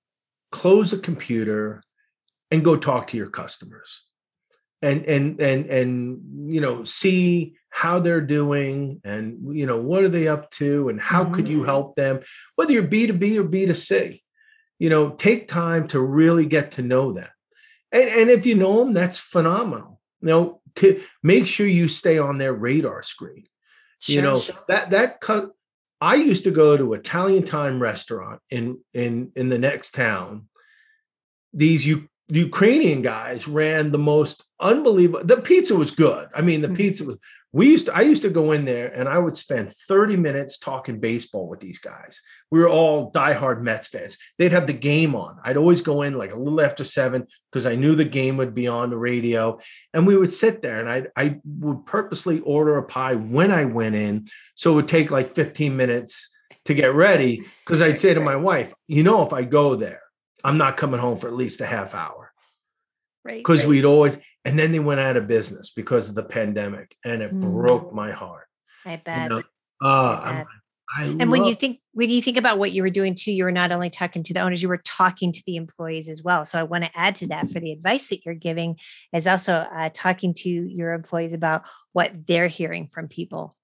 close 0.50 0.90
the 0.90 0.98
computer, 0.98 1.82
and 2.50 2.64
go 2.64 2.76
talk 2.76 3.08
to 3.08 3.16
your 3.16 3.30
customers. 3.30 4.04
And 4.80 5.04
and 5.04 5.40
and 5.40 5.66
and 5.66 6.52
you 6.52 6.60
know, 6.60 6.84
see 6.84 7.56
how 7.70 8.00
they're 8.00 8.20
doing 8.20 9.00
and 9.04 9.54
you 9.56 9.66
know 9.66 9.76
what 9.76 10.02
are 10.02 10.08
they 10.08 10.26
up 10.26 10.50
to 10.50 10.88
and 10.88 11.00
how 11.00 11.24
mm-hmm. 11.24 11.34
could 11.34 11.48
you 11.48 11.58
mm-hmm. 11.58 11.66
help 11.66 11.94
them 11.96 12.20
whether 12.56 12.72
you're 12.72 12.82
b2b 12.82 13.38
or 13.38 13.44
b2c 13.44 14.20
you 14.78 14.88
know 14.88 15.10
take 15.10 15.48
time 15.48 15.88
to 15.88 16.00
really 16.00 16.46
get 16.46 16.72
to 16.72 16.82
know 16.82 17.12
them 17.12 17.28
and, 17.92 18.08
and 18.10 18.30
if 18.30 18.46
you 18.46 18.54
know 18.54 18.78
them 18.78 18.92
that's 18.92 19.18
phenomenal 19.18 20.00
you 20.20 20.28
know 20.28 20.60
make 21.22 21.46
sure 21.46 21.66
you 21.66 21.88
stay 21.88 22.18
on 22.18 22.38
their 22.38 22.52
radar 22.52 23.02
screen 23.02 23.44
sure, 23.98 24.14
you 24.14 24.22
know 24.22 24.38
sure. 24.38 24.56
that 24.68 24.90
that 24.90 25.20
cut 25.20 25.50
i 26.00 26.14
used 26.14 26.44
to 26.44 26.50
go 26.50 26.76
to 26.76 26.94
italian 26.94 27.44
time 27.44 27.80
restaurant 27.80 28.40
in 28.50 28.78
in 28.94 29.32
in 29.34 29.48
the 29.48 29.58
next 29.58 29.92
town 29.94 30.48
these 31.52 31.84
you 31.84 32.08
the 32.28 32.40
Ukrainian 32.40 33.02
guys 33.02 33.48
ran 33.48 33.90
the 33.90 33.98
most 33.98 34.44
unbelievable. 34.60 35.24
The 35.24 35.38
pizza 35.38 35.74
was 35.74 35.90
good. 35.90 36.28
I 36.34 36.42
mean, 36.42 36.60
the 36.60 36.68
mm-hmm. 36.68 36.76
pizza 36.76 37.04
was 37.04 37.16
we 37.52 37.70
used 37.70 37.86
to, 37.86 37.96
I 37.96 38.02
used 38.02 38.22
to 38.22 38.30
go 38.30 38.52
in 38.52 38.66
there 38.66 38.88
and 38.88 39.08
I 39.08 39.18
would 39.18 39.36
spend 39.36 39.72
30 39.72 40.16
minutes 40.16 40.58
talking 40.58 41.00
baseball 41.00 41.48
with 41.48 41.60
these 41.60 41.78
guys. 41.78 42.20
We 42.50 42.60
were 42.60 42.68
all 42.68 43.10
diehard 43.10 43.62
Mets 43.62 43.88
fans. 43.88 44.18
They'd 44.36 44.52
have 44.52 44.66
the 44.66 44.74
game 44.74 45.14
on. 45.14 45.38
I'd 45.42 45.56
always 45.56 45.80
go 45.80 46.02
in 46.02 46.18
like 46.18 46.32
a 46.32 46.38
little 46.38 46.60
after 46.60 46.84
seven 46.84 47.26
because 47.50 47.64
I 47.64 47.74
knew 47.74 47.94
the 47.94 48.04
game 48.04 48.36
would 48.36 48.54
be 48.54 48.68
on 48.68 48.90
the 48.90 48.98
radio. 48.98 49.60
And 49.94 50.06
we 50.06 50.16
would 50.16 50.32
sit 50.32 50.60
there 50.60 50.78
and 50.78 50.90
I 50.90 51.06
I 51.16 51.40
would 51.44 51.86
purposely 51.86 52.40
order 52.40 52.76
a 52.76 52.82
pie 52.82 53.14
when 53.14 53.50
I 53.50 53.64
went 53.64 53.94
in. 53.94 54.28
So 54.54 54.72
it 54.72 54.76
would 54.76 54.88
take 54.88 55.10
like 55.10 55.28
15 55.28 55.74
minutes 55.74 56.30
to 56.66 56.74
get 56.74 56.94
ready. 56.94 57.44
Because 57.64 57.80
I'd 57.80 58.00
say 58.00 58.12
to 58.12 58.20
my 58.20 58.36
wife, 58.50 58.74
you 58.86 59.02
know, 59.02 59.26
if 59.26 59.32
I 59.32 59.44
go 59.44 59.74
there, 59.74 60.02
I'm 60.44 60.58
not 60.58 60.76
coming 60.76 61.00
home 61.00 61.16
for 61.16 61.28
at 61.28 61.34
least 61.34 61.62
a 61.62 61.66
half 61.66 61.94
hour. 61.94 62.30
Right. 63.24 63.38
Because 63.38 63.60
right. 63.60 63.68
we'd 63.68 63.84
always 63.84 64.18
and 64.48 64.58
then 64.58 64.72
they 64.72 64.78
went 64.78 65.00
out 65.00 65.16
of 65.16 65.28
business 65.28 65.70
because 65.70 66.08
of 66.08 66.14
the 66.14 66.22
pandemic 66.22 66.96
and 67.04 67.22
it 67.22 67.32
mm. 67.32 67.40
broke 67.40 67.92
my 67.92 68.10
heart 68.10 68.46
i 68.84 68.96
bet, 68.96 69.24
you 69.24 69.28
know? 69.28 69.42
uh, 69.82 70.20
I 70.24 70.32
bet. 70.38 70.46
I 70.96 71.04
and 71.04 71.18
love- 71.18 71.28
when 71.28 71.44
you 71.44 71.54
think 71.54 71.80
when 71.92 72.08
you 72.08 72.22
think 72.22 72.38
about 72.38 72.58
what 72.58 72.72
you 72.72 72.82
were 72.82 72.90
doing 72.90 73.14
too 73.14 73.32
you 73.32 73.44
were 73.44 73.52
not 73.52 73.72
only 73.72 73.90
talking 73.90 74.22
to 74.22 74.32
the 74.32 74.40
owners 74.40 74.62
you 74.62 74.68
were 74.68 74.82
talking 74.84 75.32
to 75.32 75.42
the 75.46 75.56
employees 75.56 76.08
as 76.08 76.22
well 76.22 76.46
so 76.46 76.58
i 76.58 76.62
want 76.62 76.84
to 76.84 76.90
add 76.94 77.16
to 77.16 77.26
that 77.28 77.50
for 77.50 77.60
the 77.60 77.72
advice 77.72 78.08
that 78.08 78.24
you're 78.24 78.34
giving 78.34 78.76
is 79.12 79.26
also 79.26 79.54
uh, 79.54 79.90
talking 79.92 80.32
to 80.32 80.48
your 80.48 80.92
employees 80.94 81.34
about 81.34 81.64
what 81.92 82.26
they're 82.26 82.48
hearing 82.48 82.88
from 82.88 83.08
people 83.08 83.54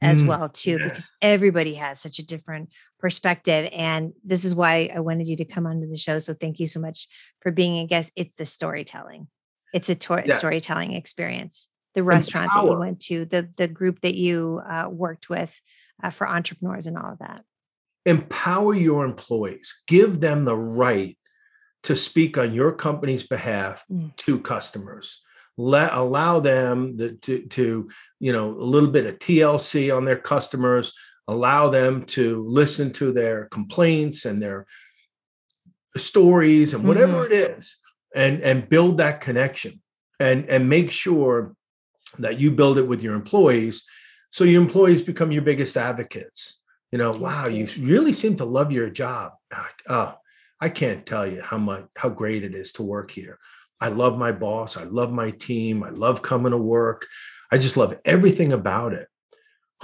as 0.00 0.22
mm, 0.22 0.26
well 0.26 0.48
too 0.48 0.78
yeah. 0.78 0.88
because 0.88 1.08
everybody 1.22 1.74
has 1.74 2.00
such 2.00 2.18
a 2.18 2.26
different 2.26 2.70
perspective 2.98 3.68
and 3.72 4.12
this 4.24 4.44
is 4.44 4.52
why 4.52 4.90
i 4.92 4.98
wanted 4.98 5.28
you 5.28 5.36
to 5.36 5.44
come 5.44 5.66
onto 5.66 5.88
the 5.88 5.96
show 5.96 6.18
so 6.18 6.34
thank 6.34 6.58
you 6.58 6.66
so 6.66 6.80
much 6.80 7.06
for 7.40 7.52
being 7.52 7.78
a 7.78 7.86
guest 7.86 8.10
it's 8.16 8.34
the 8.34 8.44
storytelling 8.44 9.28
it's 9.72 9.88
a 9.88 9.94
tor- 9.94 10.24
yeah. 10.24 10.34
storytelling 10.34 10.92
experience. 10.92 11.68
The 11.94 12.02
restaurant 12.02 12.50
that 12.54 12.64
you 12.64 12.78
went 12.78 13.00
to, 13.00 13.26
the 13.26 13.50
the 13.56 13.68
group 13.68 14.00
that 14.00 14.14
you 14.14 14.62
uh, 14.66 14.88
worked 14.90 15.28
with 15.28 15.60
uh, 16.02 16.08
for 16.08 16.26
entrepreneurs, 16.26 16.86
and 16.86 16.96
all 16.96 17.12
of 17.12 17.18
that. 17.18 17.44
Empower 18.06 18.74
your 18.74 19.04
employees. 19.04 19.74
Give 19.86 20.18
them 20.18 20.46
the 20.46 20.56
right 20.56 21.18
to 21.82 21.94
speak 21.94 22.38
on 22.38 22.54
your 22.54 22.72
company's 22.72 23.24
behalf 23.24 23.84
mm. 23.92 24.14
to 24.16 24.38
customers. 24.38 25.20
Let 25.58 25.92
allow 25.92 26.40
them 26.40 26.96
the, 26.96 27.12
to 27.12 27.46
to 27.48 27.90
you 28.20 28.32
know 28.32 28.50
a 28.52 28.64
little 28.64 28.90
bit 28.90 29.04
of 29.04 29.18
TLC 29.18 29.94
on 29.94 30.06
their 30.06 30.16
customers. 30.16 30.94
Allow 31.28 31.68
them 31.68 32.04
to 32.06 32.42
listen 32.48 32.90
to 32.94 33.12
their 33.12 33.48
complaints 33.50 34.24
and 34.24 34.40
their 34.40 34.66
stories 35.96 36.72
and 36.72 36.84
whatever 36.84 37.24
mm-hmm. 37.24 37.32
it 37.32 37.58
is 37.58 37.76
and 38.14 38.40
and 38.42 38.68
build 38.68 38.98
that 38.98 39.20
connection 39.20 39.80
and 40.20 40.48
and 40.48 40.68
make 40.68 40.90
sure 40.90 41.54
that 42.18 42.38
you 42.38 42.50
build 42.50 42.78
it 42.78 42.86
with 42.86 43.02
your 43.02 43.14
employees. 43.14 43.84
So 44.30 44.44
your 44.44 44.60
employees 44.60 45.02
become 45.02 45.32
your 45.32 45.42
biggest 45.42 45.76
advocates. 45.76 46.60
You 46.90 46.98
know 46.98 47.12
wow 47.12 47.46
you 47.46 47.68
really 47.78 48.12
seem 48.12 48.36
to 48.36 48.44
love 48.44 48.72
your 48.72 48.90
job. 48.90 49.32
Ah, 49.52 49.70
oh 49.88 50.14
i 50.60 50.68
can't 50.68 51.04
tell 51.04 51.26
you 51.26 51.42
how 51.42 51.58
much 51.58 51.86
how 51.96 52.08
great 52.08 52.44
it 52.44 52.54
is 52.54 52.72
to 52.74 52.82
work 52.82 53.10
here. 53.10 53.38
I 53.80 53.88
love 53.88 54.16
my 54.16 54.30
boss. 54.30 54.76
I 54.76 54.84
love 54.84 55.12
my 55.12 55.32
team. 55.32 55.82
I 55.82 55.88
love 55.90 56.22
coming 56.22 56.52
to 56.52 56.58
work. 56.58 57.06
I 57.50 57.58
just 57.58 57.76
love 57.76 57.98
everything 58.04 58.52
about 58.52 58.92
it. 58.92 59.08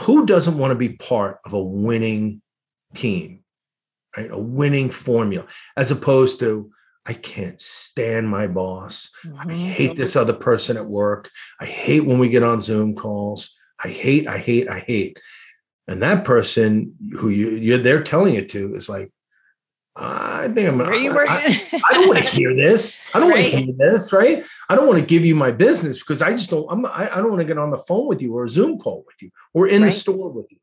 Who 0.01 0.25
doesn't 0.25 0.57
want 0.57 0.71
to 0.71 0.77
be 0.77 0.91
part 0.91 1.39
of 1.45 1.53
a 1.53 1.63
winning 1.63 2.41
team 2.95 3.43
right? 4.17 4.31
A 4.31 4.39
winning 4.39 4.91
formula 4.91 5.47
as 5.77 5.91
opposed 5.91 6.41
to 6.41 6.71
I 7.09 7.15
can't 7.15 7.59
stand 7.59 8.29
my 8.29 8.47
boss. 8.47 9.11
Mm-hmm. 9.25 9.51
I 9.51 9.55
hate 9.55 9.97
this 9.97 10.15
other 10.15 10.35
person 10.35 10.77
at 10.77 10.85
work. 10.85 11.31
I 11.59 11.65
hate 11.65 12.05
when 12.05 12.19
we 12.19 12.29
get 12.29 12.43
on 12.43 12.61
Zoom 12.61 12.95
calls. 12.95 13.57
I 13.83 13.89
hate, 13.89 14.27
I 14.27 14.37
hate, 14.37 14.69
I 14.69 14.81
hate. 14.81 15.19
And 15.87 16.03
that 16.03 16.27
person 16.27 16.95
who 17.17 17.31
you, 17.31 17.49
you're 17.51 17.79
they're 17.79 18.03
telling 18.03 18.35
it 18.35 18.51
to 18.51 18.77
is 18.77 18.91
like, 18.91 19.11
I 19.97 20.49
think 20.49 20.69
I'm. 20.69 20.79
Where 20.79 20.95
you 20.95 21.11
I, 21.11 21.25
I, 21.25 21.83
I, 21.91 21.95
don't 21.95 22.09
want 22.09 22.23
to 22.23 22.31
hear 22.31 22.55
this. 22.55 23.03
I 23.15 23.21
don't 23.21 23.31
right. 23.35 23.53
want 23.53 23.55
to 23.55 23.63
hear 23.65 23.75
this. 23.77 24.13
Right. 24.13 24.45
I 24.69 24.77
don't 24.77 24.87
want 24.87 25.01
to 25.01 25.07
give 25.07 25.25
you 25.25 25.35
my 25.35 25.51
business 25.51 25.99
because 25.99 26.23
I 26.23 26.31
just 26.31 26.51
don't. 26.51 26.67
I'm. 26.71 26.87
I, 26.87 27.11
I 27.11 27.17
don't 27.17 27.31
want 27.31 27.41
to 27.41 27.47
get 27.47 27.59
on 27.59 27.71
the 27.71 27.79
phone 27.79 28.07
with 28.07 28.23
you 28.23 28.37
or 28.37 28.45
a 28.45 28.49
Zoom 28.49 28.79
call 28.79 29.03
with 29.07 29.21
you 29.21 29.31
or 29.55 29.67
in 29.67 29.83
right. 29.83 29.89
the 29.89 29.93
store 29.93 30.31
with 30.31 30.53
you. 30.53 30.59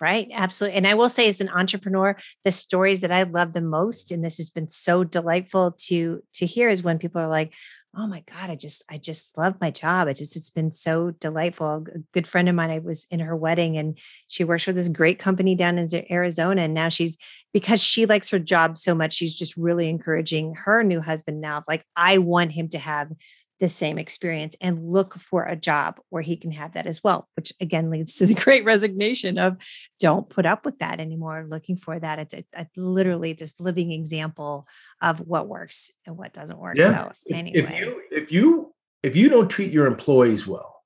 Right. 0.00 0.28
Absolutely. 0.32 0.76
And 0.76 0.86
I 0.86 0.94
will 0.94 1.08
say 1.08 1.28
as 1.28 1.40
an 1.40 1.48
entrepreneur, 1.48 2.16
the 2.44 2.50
stories 2.50 3.00
that 3.00 3.10
I 3.12 3.22
love 3.22 3.54
the 3.54 3.62
most, 3.62 4.12
and 4.12 4.22
this 4.22 4.36
has 4.36 4.50
been 4.50 4.68
so 4.68 5.04
delightful 5.04 5.74
to 5.86 6.22
to 6.34 6.46
hear 6.46 6.68
is 6.68 6.82
when 6.82 6.98
people 6.98 7.20
are 7.20 7.28
like, 7.28 7.54
oh 7.98 8.06
my 8.06 8.22
God, 8.30 8.50
I 8.50 8.56
just, 8.56 8.84
I 8.90 8.98
just 8.98 9.38
love 9.38 9.54
my 9.58 9.70
job. 9.70 10.06
It 10.06 10.18
just, 10.18 10.36
it's 10.36 10.50
been 10.50 10.70
so 10.70 11.12
delightful. 11.12 11.86
A 11.94 11.98
good 12.12 12.28
friend 12.28 12.46
of 12.48 12.54
mine, 12.54 12.70
I 12.70 12.78
was 12.80 13.06
in 13.10 13.20
her 13.20 13.34
wedding 13.34 13.78
and 13.78 13.98
she 14.28 14.44
works 14.44 14.64
for 14.64 14.74
this 14.74 14.90
great 14.90 15.18
company 15.18 15.54
down 15.54 15.78
in 15.78 15.88
Arizona. 16.10 16.62
And 16.62 16.74
now 16.74 16.90
she's, 16.90 17.16
because 17.54 17.82
she 17.82 18.04
likes 18.04 18.28
her 18.30 18.38
job 18.38 18.76
so 18.76 18.94
much, 18.94 19.14
she's 19.14 19.34
just 19.34 19.56
really 19.56 19.88
encouraging 19.88 20.54
her 20.56 20.82
new 20.82 21.00
husband 21.00 21.40
now. 21.40 21.64
Like, 21.66 21.86
I 21.96 22.18
want 22.18 22.52
him 22.52 22.68
to 22.70 22.78
have 22.78 23.08
the 23.58 23.68
same 23.68 23.98
experience 23.98 24.54
and 24.60 24.90
look 24.90 25.14
for 25.14 25.44
a 25.44 25.56
job 25.56 25.98
where 26.10 26.22
he 26.22 26.36
can 26.36 26.50
have 26.50 26.74
that 26.74 26.86
as 26.86 27.02
well, 27.02 27.28
which 27.36 27.52
again 27.60 27.90
leads 27.90 28.16
to 28.16 28.26
the 28.26 28.34
great 28.44 28.64
resignation 28.64 29.38
of 29.38 29.56
don't 29.98 30.28
put 30.28 30.44
up 30.44 30.64
with 30.64 30.78
that 30.80 31.00
anymore. 31.00 31.44
Looking 31.46 31.76
for 31.76 31.98
that. 31.98 32.18
It's 32.18 32.34
a, 32.34 32.44
a 32.54 32.66
literally 32.76 33.32
this 33.32 33.58
living 33.60 33.92
example 33.92 34.66
of 35.00 35.20
what 35.20 35.48
works 35.48 35.90
and 36.06 36.16
what 36.16 36.32
doesn't 36.32 36.58
work. 36.58 36.76
Yeah. 36.76 37.10
So 37.12 37.34
anyway. 37.34 37.58
If 37.58 37.78
you 37.78 38.02
if 38.10 38.32
you 38.32 38.74
if 39.02 39.16
you 39.16 39.28
don't 39.28 39.48
treat 39.48 39.72
your 39.72 39.86
employees 39.86 40.46
well, 40.46 40.82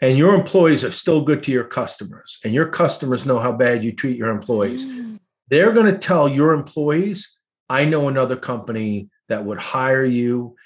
and 0.00 0.16
your 0.16 0.34
employees 0.34 0.82
are 0.82 0.92
still 0.92 1.20
good 1.20 1.42
to 1.44 1.52
your 1.52 1.64
customers, 1.64 2.38
and 2.44 2.52
your 2.52 2.66
customers 2.66 3.26
know 3.26 3.38
how 3.38 3.52
bad 3.52 3.84
you 3.84 3.92
treat 3.92 4.16
your 4.16 4.30
employees, 4.30 4.84
mm. 4.84 5.20
they're 5.48 5.72
going 5.72 5.92
to 5.92 5.98
tell 5.98 6.28
your 6.28 6.52
employees, 6.52 7.36
I 7.68 7.84
know 7.84 8.08
another 8.08 8.36
company 8.36 9.10
that 9.30 9.44
would 9.44 9.58
hire 9.58 10.04
you, 10.04 10.56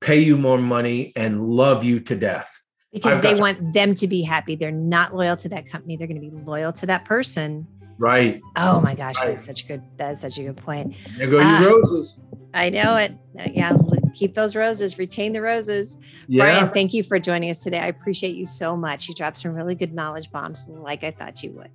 pay 0.00 0.20
you 0.20 0.36
more 0.36 0.58
money, 0.58 1.12
and 1.16 1.48
love 1.48 1.82
you 1.82 2.00
to 2.00 2.14
death. 2.14 2.60
Because 2.92 3.16
I've 3.16 3.22
they 3.22 3.34
want 3.34 3.72
them 3.72 3.94
to 3.94 4.06
be 4.06 4.22
happy. 4.22 4.56
They're 4.56 4.70
not 4.70 5.14
loyal 5.14 5.36
to 5.38 5.48
that 5.50 5.66
company. 5.66 5.96
They're 5.96 6.06
going 6.06 6.20
to 6.20 6.28
be 6.28 6.36
loyal 6.44 6.72
to 6.74 6.86
that 6.86 7.04
person. 7.04 7.66
Right. 7.98 8.40
Oh 8.56 8.80
my 8.80 8.94
gosh, 8.94 9.16
right. 9.18 9.30
that's 9.30 9.44
such 9.44 9.64
a 9.64 9.66
good. 9.66 9.82
That's 9.96 10.20
such 10.20 10.38
a 10.38 10.44
good 10.44 10.56
point. 10.56 10.94
There 11.16 11.26
go 11.26 11.40
uh, 11.40 11.60
your 11.60 11.70
roses. 11.70 12.18
I 12.54 12.70
know 12.70 12.96
it. 12.96 13.12
Uh, 13.38 13.48
yeah, 13.52 13.76
keep 14.14 14.34
those 14.34 14.56
roses. 14.56 14.98
Retain 14.98 15.32
the 15.32 15.40
roses. 15.40 15.98
Yeah. 16.28 16.44
Brian, 16.44 16.70
thank 16.70 16.94
you 16.94 17.02
for 17.02 17.18
joining 17.18 17.50
us 17.50 17.58
today. 17.58 17.78
I 17.78 17.86
appreciate 17.86 18.36
you 18.36 18.46
so 18.46 18.76
much. 18.76 19.08
You 19.08 19.14
dropped 19.14 19.38
some 19.38 19.52
really 19.52 19.74
good 19.74 19.92
knowledge 19.92 20.30
bombs, 20.30 20.66
like 20.68 21.04
I 21.04 21.10
thought 21.10 21.42
you 21.42 21.50
would. 21.52 21.70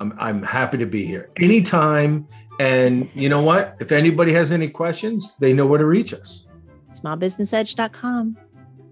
I'm 0.00 0.14
I'm 0.18 0.42
happy 0.42 0.78
to 0.78 0.86
be 0.86 1.04
here 1.04 1.30
anytime. 1.36 2.26
And 2.60 3.08
you 3.14 3.28
know 3.28 3.42
what? 3.42 3.76
If 3.80 3.92
anybody 3.92 4.32
has 4.32 4.50
any 4.50 4.68
questions, 4.68 5.36
they 5.36 5.52
know 5.52 5.66
where 5.66 5.78
to 5.78 5.86
reach 5.86 6.12
us. 6.12 6.46
Smallbusinessedge.com. 6.92 8.36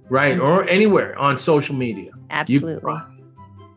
Right. 0.08 0.38
Or 0.38 0.68
anywhere 0.68 1.18
on 1.18 1.38
social 1.38 1.74
media. 1.74 2.12
Absolutely. 2.30 2.92
You 2.92 3.02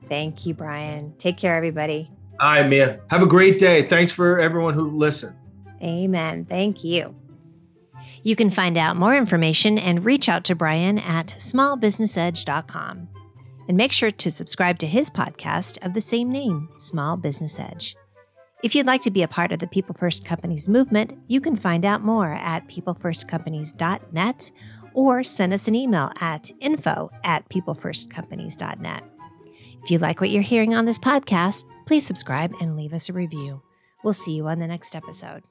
Thank 0.08 0.46
you, 0.46 0.54
Brian. 0.54 1.13
Take 1.18 1.38
care, 1.38 1.56
everybody. 1.56 2.12
All 2.39 2.54
right, 2.54 2.68
Mia. 2.68 3.00
Have 3.10 3.22
a 3.22 3.28
great 3.28 3.60
day. 3.60 3.84
Thanks 3.84 4.12
for 4.12 4.39
everyone 4.39 4.74
who 4.74 4.96
listened. 4.98 5.36
Amen. 5.82 6.46
Thank 6.46 6.84
you. 6.84 7.15
You 8.24 8.36
can 8.36 8.50
find 8.50 8.78
out 8.78 8.98
more 8.98 9.15
information 9.15 9.78
and 9.78 10.04
reach 10.04 10.28
out 10.28 10.44
to 10.46 10.56
Brian 10.56 10.98
at 10.98 11.28
smallbusinessedge.com. 11.38 13.10
And 13.70 13.78
make 13.78 13.92
sure 13.92 14.12
to 14.12 14.32
subscribe 14.32 14.80
to 14.80 14.88
his 14.88 15.10
podcast 15.10 15.86
of 15.86 15.94
the 15.94 16.02
same 16.02 16.32
name, 16.32 16.68
Small 16.80 17.16
Business 17.16 17.60
Edge. 17.60 17.96
If 18.64 18.74
you'd 18.76 18.88
like 18.88 19.04
to 19.04 19.12
be 19.12 19.22
a 19.24 19.28
part 19.28 19.52
of 19.52 19.60
the 19.60 19.68
People 19.68 19.94
First 19.94 20.26
Companies 20.26 20.68
movement, 20.68 21.14
you 21.28 21.40
can 21.40 21.56
find 21.56 21.86
out 21.86 22.04
more 22.04 22.34
at 22.34 22.68
peoplefirstcompanies.net 22.68 24.52
or 24.94 25.24
send 25.24 25.54
us 25.54 25.68
an 25.68 25.76
email 25.76 26.12
at 26.20 26.52
info 26.60 27.10
at 27.24 27.48
peoplefirstcompanies.net. 27.50 29.04
If 29.84 29.92
you 29.92 30.00
like 30.00 30.20
what 30.20 30.32
you're 30.32 30.42
hearing 30.42 30.74
on 30.74 30.86
this 30.86 31.00
podcast, 31.00 31.64
please 31.86 32.06
subscribe 32.06 32.54
and 32.60 32.76
leave 32.76 32.92
us 32.92 33.08
a 33.08 33.14
review. 33.14 33.62
We'll 34.04 34.14
see 34.14 34.36
you 34.36 34.48
on 34.48 34.60
the 34.60 34.68
next 34.68 34.96
episode. 34.96 35.44